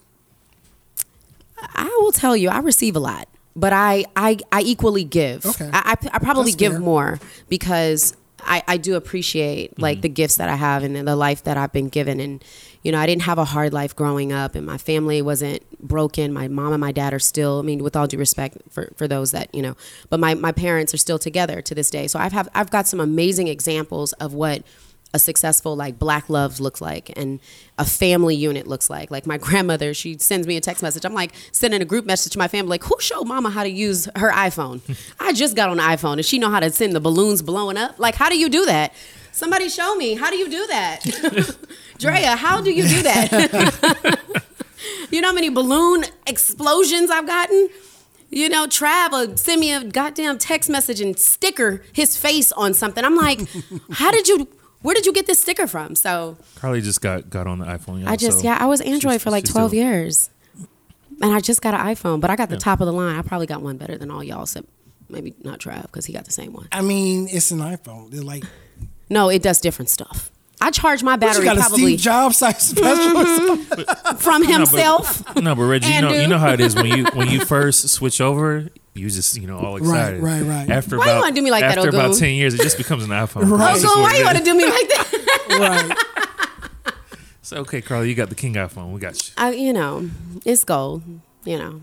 I 1.57 1.97
will 2.01 2.11
tell 2.11 2.35
you, 2.35 2.49
I 2.49 2.59
receive 2.59 2.95
a 2.95 2.99
lot, 2.99 3.27
but 3.55 3.73
I 3.73 4.05
I, 4.15 4.37
I 4.51 4.61
equally 4.61 5.03
give. 5.03 5.45
Okay. 5.45 5.69
I, 5.71 5.95
I, 6.01 6.09
I 6.13 6.19
probably 6.19 6.51
That's 6.51 6.55
give 6.55 6.71
fair. 6.73 6.81
more 6.81 7.19
because 7.49 8.15
I, 8.43 8.63
I 8.67 8.77
do 8.77 8.95
appreciate 8.95 9.79
like 9.79 9.97
mm-hmm. 9.97 10.01
the 10.01 10.09
gifts 10.09 10.37
that 10.37 10.49
I 10.49 10.55
have 10.55 10.83
and 10.83 10.95
the 11.07 11.15
life 11.15 11.43
that 11.43 11.57
I've 11.57 11.71
been 11.71 11.89
given. 11.89 12.19
And 12.19 12.43
you 12.83 12.91
know, 12.91 12.99
I 12.99 13.05
didn't 13.05 13.23
have 13.23 13.37
a 13.37 13.45
hard 13.45 13.73
life 13.73 13.95
growing 13.95 14.33
up, 14.33 14.55
and 14.55 14.65
my 14.65 14.77
family 14.77 15.21
wasn't 15.21 15.61
broken. 15.79 16.33
My 16.33 16.47
mom 16.47 16.73
and 16.73 16.81
my 16.81 16.91
dad 16.91 17.13
are 17.13 17.19
still. 17.19 17.59
I 17.59 17.61
mean, 17.61 17.83
with 17.83 17.95
all 17.95 18.07
due 18.07 18.17
respect 18.17 18.57
for, 18.69 18.91
for 18.95 19.07
those 19.07 19.31
that 19.31 19.53
you 19.53 19.61
know, 19.61 19.75
but 20.09 20.19
my, 20.19 20.33
my 20.33 20.51
parents 20.51 20.93
are 20.93 20.97
still 20.97 21.19
together 21.19 21.61
to 21.61 21.75
this 21.75 21.89
day. 21.89 22.07
So 22.07 22.19
I've 22.19 22.33
have 22.33 22.49
I've 22.55 22.71
got 22.71 22.87
some 22.87 22.99
amazing 22.99 23.47
examples 23.47 24.13
of 24.13 24.33
what 24.33 24.63
a 25.13 25.19
successful 25.19 25.75
like 25.75 25.99
black 25.99 26.29
love 26.29 26.59
looks 26.59 26.81
like 26.81 27.11
and 27.17 27.39
a 27.77 27.85
family 27.85 28.35
unit 28.35 28.67
looks 28.67 28.89
like. 28.89 29.11
Like 29.11 29.25
my 29.25 29.37
grandmother 29.45 29.93
she 29.93 30.17
sends 30.17 30.47
me 30.47 30.57
a 30.57 30.61
text 30.61 30.83
message. 30.83 31.05
I'm 31.05 31.13
like 31.13 31.31
sending 31.51 31.81
a 31.81 31.85
group 31.85 32.05
message 32.05 32.33
to 32.33 32.39
my 32.39 32.47
family 32.47 32.69
like 32.69 32.83
who 32.83 32.95
showed 32.99 33.25
mama 33.25 33.49
how 33.49 33.63
to 33.63 33.69
use 33.69 34.07
her 34.15 34.31
iphone? 34.31 34.81
I 35.19 35.33
just 35.33 35.55
got 35.55 35.69
on 35.69 35.77
the 35.77 35.83
iphone 35.83 36.13
and 36.13 36.25
she 36.25 36.39
know 36.39 36.49
how 36.49 36.59
to 36.59 36.69
send 36.71 36.95
the 36.95 37.01
balloons 37.01 37.41
blowing 37.41 37.77
up. 37.77 37.99
Like 37.99 38.15
how 38.15 38.29
do 38.29 38.37
you 38.37 38.49
do 38.49 38.65
that? 38.65 38.93
Somebody 39.33 39.69
show 39.69 39.95
me. 39.95 40.15
How 40.15 40.29
do 40.29 40.35
you 40.35 40.49
do 40.49 40.67
that? 40.67 41.55
Drea 41.97 42.35
how 42.35 42.61
do 42.61 42.71
you 42.71 42.87
do 42.87 43.01
that? 43.03 44.19
You 45.11 45.19
know 45.19 45.27
how 45.27 45.33
many 45.33 45.49
balloon 45.49 46.05
explosions 46.25 47.11
i've 47.11 47.27
gotten? 47.27 47.69
You 48.29 48.47
know, 48.47 48.65
Trav 48.65 49.11
will 49.11 49.35
send 49.35 49.59
me 49.59 49.73
a 49.73 49.83
goddamn 49.83 50.37
text 50.37 50.69
message 50.69 51.01
and 51.01 51.19
sticker 51.19 51.83
his 51.91 52.15
face 52.15 52.53
on 52.53 52.73
something. 52.73 53.03
I'm 53.03 53.17
like, 53.17 53.41
how 53.91 54.11
did 54.11 54.29
you? 54.29 54.47
Where 54.81 54.95
did 54.95 55.05
you 55.05 55.13
get 55.13 55.27
this 55.27 55.39
sticker 55.39 55.67
from? 55.67 55.95
So 55.95 56.37
Carly 56.55 56.81
just 56.81 57.01
got 57.01 57.29
got 57.29 57.47
on 57.47 57.59
the 57.59 57.65
iPhone. 57.65 57.99
Y'all, 58.01 58.09
I 58.09 58.15
just, 58.15 58.39
so 58.39 58.43
yeah, 58.45 58.57
I 58.59 58.65
was 58.65 58.81
Android 58.81 59.13
she's- 59.13 59.23
for 59.23 59.29
like 59.29 59.45
12 59.45 59.69
still- 59.71 59.79
years, 59.79 60.29
and 61.21 61.33
I 61.33 61.39
just 61.39 61.61
got 61.61 61.73
an 61.73 61.81
iPhone, 61.81 62.19
but 62.19 62.29
I 62.29 62.35
got 62.35 62.49
the 62.49 62.57
top 62.57 62.81
of 62.81 62.87
the 62.87 62.93
line. 62.93 63.15
I 63.15 63.21
probably 63.21 63.47
got 63.47 63.61
one 63.61 63.77
better 63.77 63.97
than 63.97 64.09
all 64.09 64.23
y'all, 64.23 64.43
except 64.43 64.67
maybe 65.09 65.35
not 65.43 65.59
Trav 65.59 65.83
because 65.83 66.05
he 66.05 66.13
got 66.13 66.25
the 66.25 66.31
same 66.31 66.53
one. 66.53 66.67
I 66.71 66.81
mean, 66.81 67.27
it's 67.29 67.51
an 67.51 67.59
iPhone. 67.59 68.09
They're 68.11 68.21
like, 68.21 68.43
No, 69.09 69.29
it 69.29 69.41
does 69.43 69.59
different 69.59 69.89
stuff. 69.89 70.31
I 70.63 70.69
charge 70.69 71.01
my 71.01 71.15
battery 71.15 71.39
you 71.45 71.49
got 71.49 71.57
a 71.57 71.61
probably 71.61 71.79
Steve 71.97 71.99
Jobs 71.99 72.37
size 72.37 72.61
specialist? 72.69 74.21
from 74.21 74.43
himself. 74.45 75.35
No, 75.35 75.55
but 75.55 75.63
Reggie, 75.63 75.91
you 75.91 76.01
know, 76.01 76.13
you 76.13 76.27
know 76.27 76.37
how 76.37 76.53
it 76.53 76.59
is 76.59 76.75
when 76.75 76.85
you 76.85 77.05
when 77.13 77.29
you 77.29 77.43
first 77.45 77.89
switch 77.89 78.21
over. 78.21 78.69
You 78.93 79.09
just 79.09 79.37
you 79.37 79.47
know 79.47 79.57
all 79.57 79.77
excited. 79.77 80.21
right, 80.21 80.41
right. 80.41 80.47
right. 80.67 80.69
After 80.69 80.97
Why 80.97 81.05
you 81.05 81.11
about 81.11 81.21
wanna 81.21 81.35
do 81.35 81.41
me 81.41 81.51
like 81.51 81.61
that, 81.61 81.77
after 81.77 81.89
about 81.89 82.15
ten 82.15 82.33
years, 82.33 82.53
it 82.53 82.61
just 82.61 82.77
becomes 82.77 83.03
an 83.03 83.09
iPhone. 83.11 83.49
Right. 83.49 83.57
That's 83.73 83.81
just 83.83 83.95
Oh, 83.95 84.01
why 84.01 84.15
it 84.15 84.19
you 84.19 84.25
want 84.25 84.37
to 84.37 84.43
do 84.43 84.53
me 84.55 84.65
like 84.65 84.87
that? 84.89 85.87
right. 85.97 85.97
So 87.43 87.57
okay, 87.57 87.81
Carly, 87.81 88.07
you 88.07 88.15
got 88.15 88.29
the 88.29 88.35
King 88.35 88.53
iPhone. 88.53 88.93
We 88.93 88.99
got 89.01 89.27
you. 89.27 89.33
I, 89.37 89.51
you 89.51 89.73
know, 89.73 90.09
it's 90.45 90.63
gold. 90.63 91.03
You 91.43 91.57
know, 91.57 91.81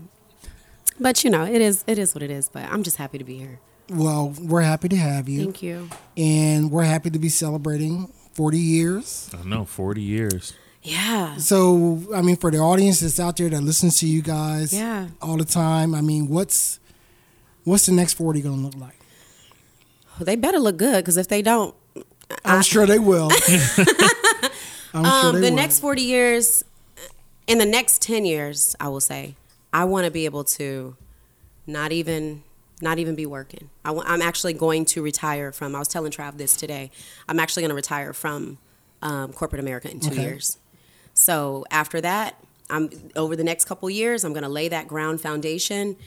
but 0.99 1.23
you 1.23 1.29
know, 1.29 1.43
it 1.45 1.61
is 1.61 1.83
it 1.85 1.99
is 1.99 2.15
what 2.15 2.23
it 2.23 2.31
is. 2.31 2.49
But 2.49 2.63
I'm 2.71 2.81
just 2.81 2.97
happy 2.97 3.17
to 3.19 3.23
be 3.23 3.37
here. 3.37 3.59
Well, 3.89 4.33
we're 4.41 4.61
happy 4.61 4.87
to 4.89 4.95
have 4.95 5.27
you. 5.29 5.43
Thank 5.43 5.61
you. 5.61 5.89
And 6.17 6.71
we're 6.71 6.83
happy 6.83 7.09
to 7.09 7.19
be 7.19 7.29
celebrating 7.29 8.07
40 8.33 8.57
years. 8.57 9.29
I 9.39 9.43
know, 9.47 9.65
forty 9.65 10.01
years. 10.01 10.53
Yeah. 10.81 11.35
So, 11.37 12.03
I 12.15 12.21
mean, 12.21 12.37
for 12.37 12.51
the 12.51 12.59
audience 12.59 13.01
that's 13.01 13.19
out 13.19 13.35
there 13.37 13.49
that 13.49 13.61
listens 13.61 13.99
to 13.99 14.07
you 14.07 14.21
guys 14.21 14.73
Yeah. 14.73 15.07
all 15.21 15.37
the 15.37 15.43
time, 15.45 15.93
I 15.93 16.01
mean, 16.01 16.29
what's 16.29 16.79
what's 17.69 17.85
the 17.85 17.91
next 17.93 18.13
40 18.13 18.41
going 18.41 18.57
to 18.57 18.61
look 18.63 18.75
like? 18.75 18.99
They 20.19 20.35
better 20.35 20.59
look 20.59 20.77
good 20.77 20.97
because 21.03 21.17
if 21.17 21.27
they 21.27 21.41
don't, 21.41 21.73
I'm 22.43 22.61
sure 22.61 22.85
they 22.85 22.99
will. 22.99 23.31
I'm 24.93 25.03
sure 25.05 25.29
um, 25.29 25.35
they 25.35 25.41
the 25.41 25.49
will. 25.49 25.55
next 25.55 25.79
40 25.79 26.01
years, 26.01 26.63
in 27.47 27.57
the 27.57 27.65
next 27.65 28.01
10 28.01 28.25
years, 28.25 28.75
I 28.79 28.89
will 28.89 28.99
say, 28.99 29.35
I 29.71 29.85
want 29.85 30.05
to 30.05 30.11
be 30.11 30.25
able 30.25 30.43
to 30.45 30.95
not 31.67 31.91
even 31.91 32.43
not 32.81 32.97
even 32.97 33.13
be 33.13 33.25
working. 33.25 33.69
I 33.83 33.91
am 33.91 34.21
actually 34.21 34.53
going 34.53 34.85
to 34.85 35.01
retire 35.01 35.51
from. 35.51 35.75
I 35.75 35.79
was 35.79 35.89
telling 35.89 36.11
Trav 36.13 36.37
this 36.37 36.55
today. 36.55 36.91
I'm 37.27 37.37
actually 37.39 37.63
going 37.63 37.71
to 37.71 37.75
retire 37.75 38.13
from 38.13 38.57
um, 39.01 39.33
corporate 39.33 39.59
America 39.59 39.91
in 39.91 39.99
two 39.99 40.11
Okay. 40.13 40.21
years. 40.21 40.57
So 41.13 41.65
after 41.71 41.99
that, 41.99 42.41
I'm 42.69 42.89
over 43.17 43.35
the 43.35 43.43
next 43.43 43.65
couple 43.65 43.89
years. 43.89 44.23
I'm 44.23 44.31
going 44.31 44.43
to 44.43 44.49
lay 44.49 44.69
that 44.69 44.87
ground 44.87 45.19
foundation, 45.19 45.97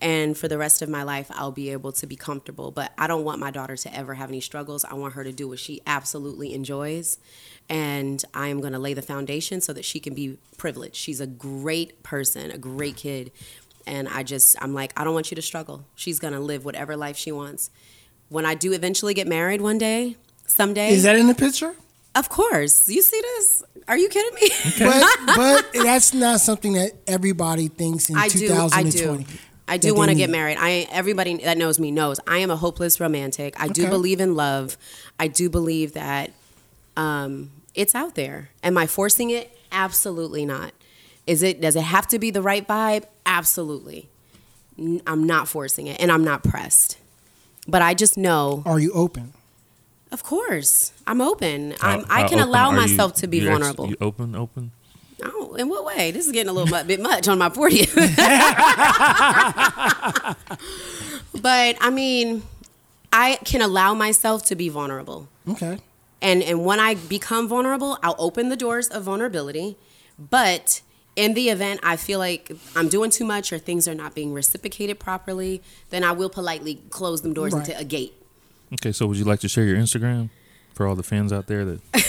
and 0.00 0.36
for 0.36 0.48
the 0.48 0.58
rest 0.58 0.82
of 0.82 0.88
my 0.88 1.02
life 1.02 1.30
I'll 1.34 1.52
be 1.52 1.70
able 1.70 1.92
to 1.92 2.06
be 2.06 2.16
comfortable. 2.16 2.70
But 2.70 2.92
I 2.98 3.06
don't 3.06 3.24
want 3.24 3.40
my 3.40 3.50
daughter 3.50 3.76
to 3.76 3.94
ever 3.94 4.14
have 4.14 4.28
any 4.28 4.40
struggles. 4.40 4.84
I 4.84 4.94
want 4.94 5.14
her 5.14 5.24
to 5.24 5.32
do 5.32 5.48
what 5.48 5.58
she 5.58 5.80
absolutely 5.86 6.54
enjoys. 6.54 7.18
And 7.68 8.22
I 8.34 8.48
am 8.48 8.60
going 8.60 8.72
to 8.72 8.78
lay 8.78 8.94
the 8.94 9.02
foundation 9.02 9.60
so 9.60 9.72
that 9.72 9.84
she 9.84 9.98
can 9.98 10.14
be 10.14 10.38
privileged. 10.56 10.96
She's 10.96 11.20
a 11.20 11.26
great 11.26 12.02
person, 12.02 12.50
a 12.50 12.58
great 12.58 12.96
kid. 12.96 13.32
And 13.86 14.08
I 14.08 14.22
just, 14.22 14.56
I'm 14.62 14.74
like, 14.74 14.92
I 14.96 15.04
don't 15.04 15.14
want 15.14 15.30
you 15.30 15.34
to 15.36 15.42
struggle. 15.42 15.84
She's 15.94 16.18
going 16.18 16.34
to 16.34 16.40
live 16.40 16.64
whatever 16.64 16.96
life 16.96 17.16
she 17.16 17.32
wants. 17.32 17.70
When 18.28 18.44
I 18.44 18.54
do 18.54 18.72
eventually 18.72 19.14
get 19.14 19.26
married 19.26 19.60
one 19.60 19.78
day, 19.78 20.16
someday. 20.46 20.90
Is 20.90 21.04
that 21.04 21.16
in 21.16 21.28
the 21.28 21.34
picture? 21.34 21.74
Of 22.16 22.28
course. 22.28 22.88
You 22.88 23.02
see 23.02 23.20
this? 23.20 23.62
Are 23.88 23.98
you 23.98 24.08
kidding 24.08 24.34
me? 24.34 24.48
But 24.78 25.36
but 25.36 25.72
that's 25.84 26.14
not 26.14 26.40
something 26.40 26.72
that 26.72 26.92
everybody 27.06 27.68
thinks 27.68 28.08
in 28.08 28.16
I 28.16 28.28
do. 28.28 28.46
I 28.46 28.82
2020. 28.82 29.24
do. 29.24 29.32
I 29.68 29.78
do 29.78 29.94
want 29.94 30.10
to 30.10 30.14
get 30.14 30.30
married. 30.30 30.56
I 30.60 30.86
everybody 30.90 31.36
that 31.38 31.58
knows 31.58 31.78
me 31.80 31.90
knows 31.90 32.20
I 32.26 32.38
am 32.38 32.50
a 32.50 32.56
hopeless 32.56 33.00
romantic. 33.00 33.58
I 33.60 33.68
do 33.68 33.88
believe 33.88 34.20
in 34.20 34.34
love. 34.34 34.76
I 35.18 35.26
do 35.28 35.50
believe 35.50 35.92
that 35.94 36.30
um, 36.96 37.50
it's 37.74 37.94
out 37.94 38.14
there. 38.14 38.50
Am 38.62 38.78
I 38.78 38.86
forcing 38.86 39.30
it? 39.30 39.50
Absolutely 39.72 40.46
not. 40.46 40.72
Is 41.26 41.42
it? 41.42 41.60
Does 41.60 41.74
it 41.76 41.82
have 41.82 42.06
to 42.08 42.18
be 42.18 42.30
the 42.30 42.42
right 42.42 42.66
vibe? 42.66 43.04
Absolutely. 43.26 44.08
I'm 45.06 45.24
not 45.26 45.48
forcing 45.48 45.86
it, 45.86 46.00
and 46.00 46.12
I'm 46.12 46.22
not 46.22 46.44
pressed. 46.44 46.98
But 47.66 47.82
I 47.82 47.94
just 47.94 48.16
know, 48.16 48.62
Are 48.66 48.78
you 48.78 48.92
open? 48.92 49.32
of 50.12 50.22
course, 50.22 50.92
I'm 51.06 51.20
open. 51.20 51.74
I'm, 51.80 52.04
I 52.08 52.24
can 52.28 52.38
open 52.38 52.48
allow 52.48 52.68
are 52.68 52.74
you? 52.74 52.80
myself 52.80 53.14
to 53.14 53.26
be 53.26 53.38
You 53.38 53.48
actually- 53.48 53.58
vulnerable. 53.62 53.88
you 53.88 53.96
open, 54.00 54.36
open. 54.36 54.70
Oh, 55.24 55.54
in 55.54 55.68
what 55.68 55.84
way? 55.84 56.10
This 56.10 56.26
is 56.26 56.32
getting 56.32 56.50
a 56.50 56.52
little 56.52 56.84
bit 56.84 57.00
much 57.00 57.28
on 57.28 57.38
my 57.38 57.48
40th. 57.48 57.94
but 61.40 61.76
I 61.80 61.90
mean, 61.90 62.42
I 63.12 63.38
can 63.44 63.62
allow 63.62 63.94
myself 63.94 64.44
to 64.46 64.56
be 64.56 64.68
vulnerable. 64.68 65.28
Okay. 65.48 65.78
And 66.20 66.42
and 66.42 66.64
when 66.64 66.80
I 66.80 66.94
become 66.94 67.48
vulnerable, 67.48 67.98
I'll 68.02 68.16
open 68.18 68.48
the 68.48 68.56
doors 68.56 68.88
of 68.88 69.04
vulnerability. 69.04 69.76
But 70.18 70.82
in 71.14 71.34
the 71.34 71.48
event 71.50 71.80
I 71.82 71.96
feel 71.96 72.18
like 72.18 72.52
I'm 72.74 72.88
doing 72.88 73.10
too 73.10 73.24
much 73.24 73.52
or 73.52 73.58
things 73.58 73.86
are 73.88 73.94
not 73.94 74.14
being 74.14 74.32
reciprocated 74.34 74.98
properly, 74.98 75.62
then 75.90 76.04
I 76.04 76.12
will 76.12 76.30
politely 76.30 76.80
close 76.90 77.22
them 77.22 77.32
doors 77.32 77.52
Right. 77.54 77.66
into 77.68 77.80
a 77.80 77.84
gate. 77.84 78.12
Okay, 78.74 78.92
so 78.92 79.06
would 79.06 79.16
you 79.16 79.24
like 79.24 79.40
to 79.40 79.48
share 79.48 79.64
your 79.64 79.76
Instagram 79.78 80.28
for 80.74 80.86
all 80.86 80.94
the 80.96 81.02
fans 81.02 81.32
out 81.32 81.46
there 81.46 81.64
that? 81.64 81.80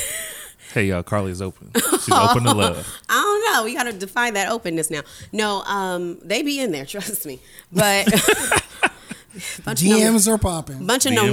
hey, 0.74 0.86
y'all, 0.86 1.04
Carly's 1.04 1.42
open. 1.42 1.72
She's 1.76 2.12
open 2.12 2.44
to 2.44 2.54
love. 2.54 3.02
I 3.10 3.14
don't 3.22 3.54
know. 3.54 3.64
We 3.66 3.74
got 3.76 3.84
to 3.84 3.94
define 3.94 4.34
that 4.36 4.50
openness 4.52 4.90
now. 4.90 5.02
No, 5.32 5.62
um, 5.64 6.20
they 6.24 6.44
be 6.44 6.60
in 6.60 6.72
there. 6.72 6.86
Trust 6.94 7.26
me. 7.26 7.40
But 7.72 8.06
bunch 9.66 9.82
of 9.82 9.88
no- 9.90 9.98
DMs 9.98 10.28
are 10.28 10.38
popping. 10.38 10.86
bunch 10.86 11.06
of 11.06 11.14
no 11.14 11.24
DMs 11.26 11.32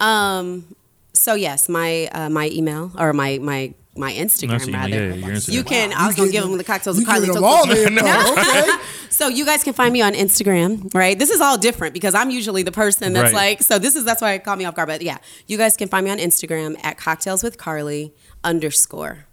no. 0.00 0.06
Um, 0.06 0.76
so 1.12 1.34
yes, 1.34 1.68
my 1.68 2.06
uh, 2.12 2.28
my 2.28 2.48
email 2.50 2.92
or 2.98 3.12
my 3.12 3.38
my 3.38 3.74
my 3.96 4.12
Instagram 4.12 4.48
Not 4.70 4.90
your 4.90 5.00
rather. 5.08 5.16
yeah, 5.16 5.26
Instagram. 5.28 5.52
You 5.52 5.64
can. 5.64 5.92
I 5.92 6.06
was 6.06 6.16
You 6.16 6.22
gonna 6.24 6.32
give 6.32 6.42
them 6.44 6.58
the 6.58 6.64
cocktails. 6.64 6.96
You 6.98 7.02
with 7.02 7.08
Carly 7.08 7.26
them 7.28 7.44
all 7.44 7.66
the 7.66 7.86
info. 7.86 8.32
Okay. 8.32 8.70
So 9.10 9.28
you 9.28 9.44
guys 9.44 9.62
can 9.62 9.74
find 9.74 9.92
me 9.92 10.02
on 10.02 10.12
Instagram, 10.14 10.92
right? 10.92 11.16
This 11.16 11.30
is 11.30 11.40
all 11.40 11.56
different 11.56 11.94
because 11.94 12.16
I'm 12.16 12.30
usually 12.30 12.64
the 12.64 12.72
person 12.72 13.12
that's 13.12 13.32
Right. 13.32 13.50
like. 13.58 13.62
So 13.62 13.78
this 13.78 13.94
is 13.94 14.04
that's 14.04 14.20
why 14.20 14.32
it 14.32 14.42
caught 14.42 14.58
me 14.58 14.64
off 14.64 14.74
guard. 14.74 14.88
But 14.88 15.02
yeah, 15.02 15.18
you 15.46 15.56
guys 15.56 15.76
can 15.76 15.86
find 15.88 16.04
me 16.04 16.10
on 16.10 16.18
Instagram 16.18 16.76
at 16.84 16.98
cocktails 16.98 17.44
with 17.44 17.56
Carly 17.56 18.12
underscore, 18.42 19.26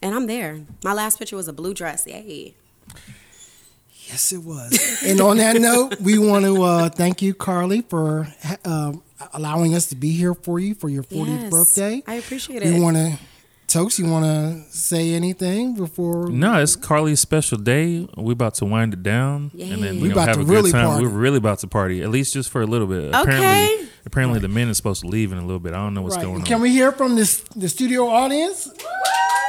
and 0.00 0.14
I'm 0.14 0.28
there. 0.28 0.60
My 0.84 0.92
last 0.92 1.18
picture 1.18 1.34
was 1.34 1.48
a 1.48 1.52
blue 1.52 1.74
dress. 1.74 2.06
Yay! 2.06 2.54
Yes, 4.08 4.30
it 4.32 4.44
was. 4.44 5.02
and 5.04 5.20
on 5.20 5.38
that 5.38 5.56
note, 5.60 6.00
we 6.00 6.18
want 6.18 6.44
to 6.44 6.62
uh, 6.62 6.88
thank 6.88 7.20
you, 7.20 7.34
Carly, 7.34 7.80
for 7.82 8.28
ha- 8.44 8.58
um, 8.64 9.02
allowing 9.32 9.74
us 9.74 9.86
to 9.88 9.96
be 9.96 10.10
here 10.12 10.34
for 10.34 10.60
you 10.60 10.74
for 10.74 10.88
your 10.88 11.02
40th 11.02 11.26
Yes, 11.42 11.50
birthday. 11.50 12.02
I 12.06 12.14
appreciate 12.14 12.62
We 12.62 12.76
it. 12.76 12.80
want 12.80 12.96
to, 12.96 13.18
Tokes, 13.66 13.98
you 13.98 14.06
want 14.06 14.24
to 14.24 14.62
say 14.70 15.12
anything 15.14 15.74
before? 15.74 16.28
No, 16.28 16.60
it's 16.62 16.76
Carly's 16.76 17.18
special 17.20 17.58
day. 17.58 18.06
We're 18.16 18.32
about 18.32 18.54
to 18.54 18.64
wind 18.64 18.94
it 18.94 19.02
down, 19.02 19.50
and 19.58 19.82
then 19.82 19.96
Yay. 19.96 20.00
we 20.02 20.08
We 20.08 20.12
about 20.12 20.28
have 20.28 20.36
to 20.36 20.42
a 20.42 20.44
good 20.44 20.52
really 20.52 20.72
time. 20.72 20.86
party. 20.86 21.04
We're 21.04 21.10
really 21.12 21.38
about 21.38 21.58
to 21.60 21.66
party, 21.66 22.00
at 22.02 22.10
least 22.10 22.32
just 22.32 22.48
for 22.50 22.62
a 22.62 22.66
little 22.66 22.86
bit. 22.86 23.12
Okay. 23.12 23.20
Apparently, 23.22 23.88
apparently 24.06 24.38
the 24.40 24.48
men 24.48 24.68
is 24.68 24.76
supposed 24.76 25.00
to 25.02 25.08
leave 25.08 25.32
in 25.32 25.38
a 25.38 25.44
little 25.44 25.58
bit. 25.58 25.72
I 25.74 25.78
don't 25.78 25.94
know 25.94 26.02
what's 26.02 26.14
Right. 26.16 26.24
going 26.24 26.36
on. 26.36 26.44
Can 26.46 26.60
we 26.60 26.70
hear 26.70 26.92
from 26.92 27.16
this 27.16 27.40
the 27.56 27.68
studio 27.68 28.06
audience? 28.08 28.68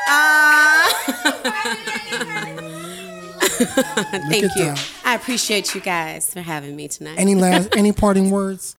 Uh, 0.09 0.89
thank 4.29 4.43
you. 4.55 4.65
that. 4.65 4.91
I 5.05 5.15
appreciate 5.15 5.75
you 5.75 5.81
guys 5.81 6.31
for 6.33 6.41
having 6.41 6.75
me 6.75 6.87
tonight. 6.87 7.15
Any 7.19 7.35
last 7.35 7.69
any 7.77 7.91
parting 7.91 8.31
words? 8.31 8.75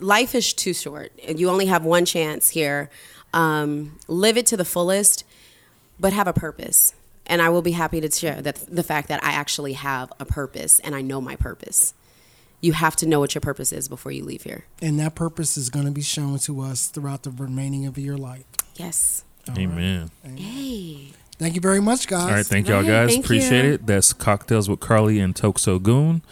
life 0.00 0.36
is 0.36 0.52
too 0.52 0.72
short. 0.72 1.10
You 1.26 1.50
only 1.50 1.66
have 1.66 1.84
one 1.84 2.04
chance 2.04 2.50
here. 2.50 2.88
Um, 3.32 3.98
live 4.08 4.36
it 4.36 4.46
to 4.46 4.56
the 4.56 4.64
fullest, 4.64 5.24
but 6.00 6.12
have 6.12 6.26
a 6.26 6.32
purpose. 6.32 6.94
And 7.26 7.42
I 7.42 7.50
will 7.50 7.62
be 7.62 7.72
happy 7.72 8.00
to 8.00 8.10
share 8.10 8.40
that 8.40 8.56
the 8.68 8.82
fact 8.82 9.08
that 9.08 9.22
I 9.22 9.32
actually 9.32 9.74
have 9.74 10.12
a 10.18 10.24
purpose 10.24 10.78
and 10.80 10.94
I 10.94 11.02
know 11.02 11.20
my 11.20 11.36
purpose. 11.36 11.92
You 12.60 12.72
have 12.72 12.96
to 12.96 13.06
know 13.06 13.20
what 13.20 13.34
your 13.34 13.40
purpose 13.40 13.70
is 13.72 13.86
before 13.86 14.10
you 14.12 14.24
leave 14.24 14.42
here. 14.42 14.64
And 14.82 14.98
that 14.98 15.14
purpose 15.14 15.56
is 15.56 15.68
going 15.70 15.84
to 15.84 15.92
be 15.92 16.00
shown 16.02 16.38
to 16.40 16.60
us 16.62 16.86
throughout 16.86 17.22
the 17.22 17.30
remaining 17.30 17.86
of 17.86 17.98
your 17.98 18.16
life. 18.16 18.44
Yes. 18.76 19.24
Amen. 19.56 20.10
Hey. 20.24 21.12
Thank 21.38 21.54
you 21.54 21.60
very 21.60 21.80
much, 21.80 22.08
guys. 22.08 22.22
All 22.24 22.30
right, 22.30 22.44
thank 22.46 22.66
y'all, 22.68 22.82
guys. 22.82 23.10
thank 23.12 23.24
Appreciate 23.24 23.64
you. 23.64 23.72
it. 23.74 23.86
That's 23.86 24.12
Cocktails 24.12 24.68
with 24.68 24.80
Carly 24.80 25.20
and 25.20 25.34
Toksogun. 25.34 26.22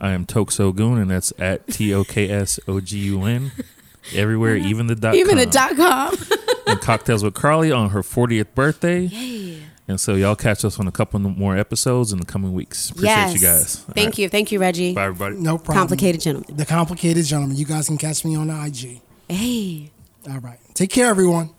I 0.00 0.12
am 0.12 0.24
Toksogun, 0.24 1.00
and 1.02 1.10
that's 1.10 1.32
at 1.38 1.66
T 1.66 1.92
O 1.92 2.02
K 2.04 2.30
S 2.30 2.58
O 2.66 2.80
G 2.80 2.98
U 3.00 3.24
N. 3.24 3.52
Everywhere, 4.14 4.56
even 4.56 4.86
the 4.86 4.94
dot 4.94 5.14
Even 5.16 5.36
com. 5.36 5.38
the 5.38 5.46
dot 5.46 5.76
com. 5.76 6.16
and 6.66 6.80
Cocktails 6.80 7.22
with 7.22 7.34
Carly 7.34 7.70
on 7.70 7.90
her 7.90 8.02
40th 8.02 8.54
birthday. 8.54 9.02
Yay. 9.02 9.62
And 9.86 10.00
so 10.00 10.14
y'all 10.14 10.34
catch 10.34 10.64
us 10.64 10.80
on 10.80 10.88
a 10.88 10.92
couple 10.92 11.20
more 11.20 11.56
episodes 11.56 12.12
in 12.12 12.18
the 12.18 12.24
coming 12.24 12.54
weeks. 12.54 12.88
Appreciate 12.90 13.10
yes. 13.10 13.34
you 13.34 13.40
guys. 13.40 13.84
All 13.86 13.94
Thank 13.94 14.06
right. 14.06 14.18
you. 14.18 14.28
Thank 14.30 14.52
you, 14.52 14.58
Reggie. 14.58 14.94
Bye, 14.94 15.04
everybody. 15.04 15.36
No 15.36 15.58
problem. 15.58 15.76
Complicated 15.76 16.22
gentleman. 16.22 16.56
The 16.56 16.64
complicated 16.64 17.24
gentleman. 17.26 17.56
You 17.56 17.66
guys 17.66 17.88
can 17.88 17.98
catch 17.98 18.24
me 18.24 18.34
on 18.34 18.46
the 18.48 18.64
IG. 18.64 19.02
Hey. 19.28 19.90
All 20.30 20.38
right. 20.38 20.58
Take 20.72 20.90
care, 20.90 21.08
everyone. 21.08 21.50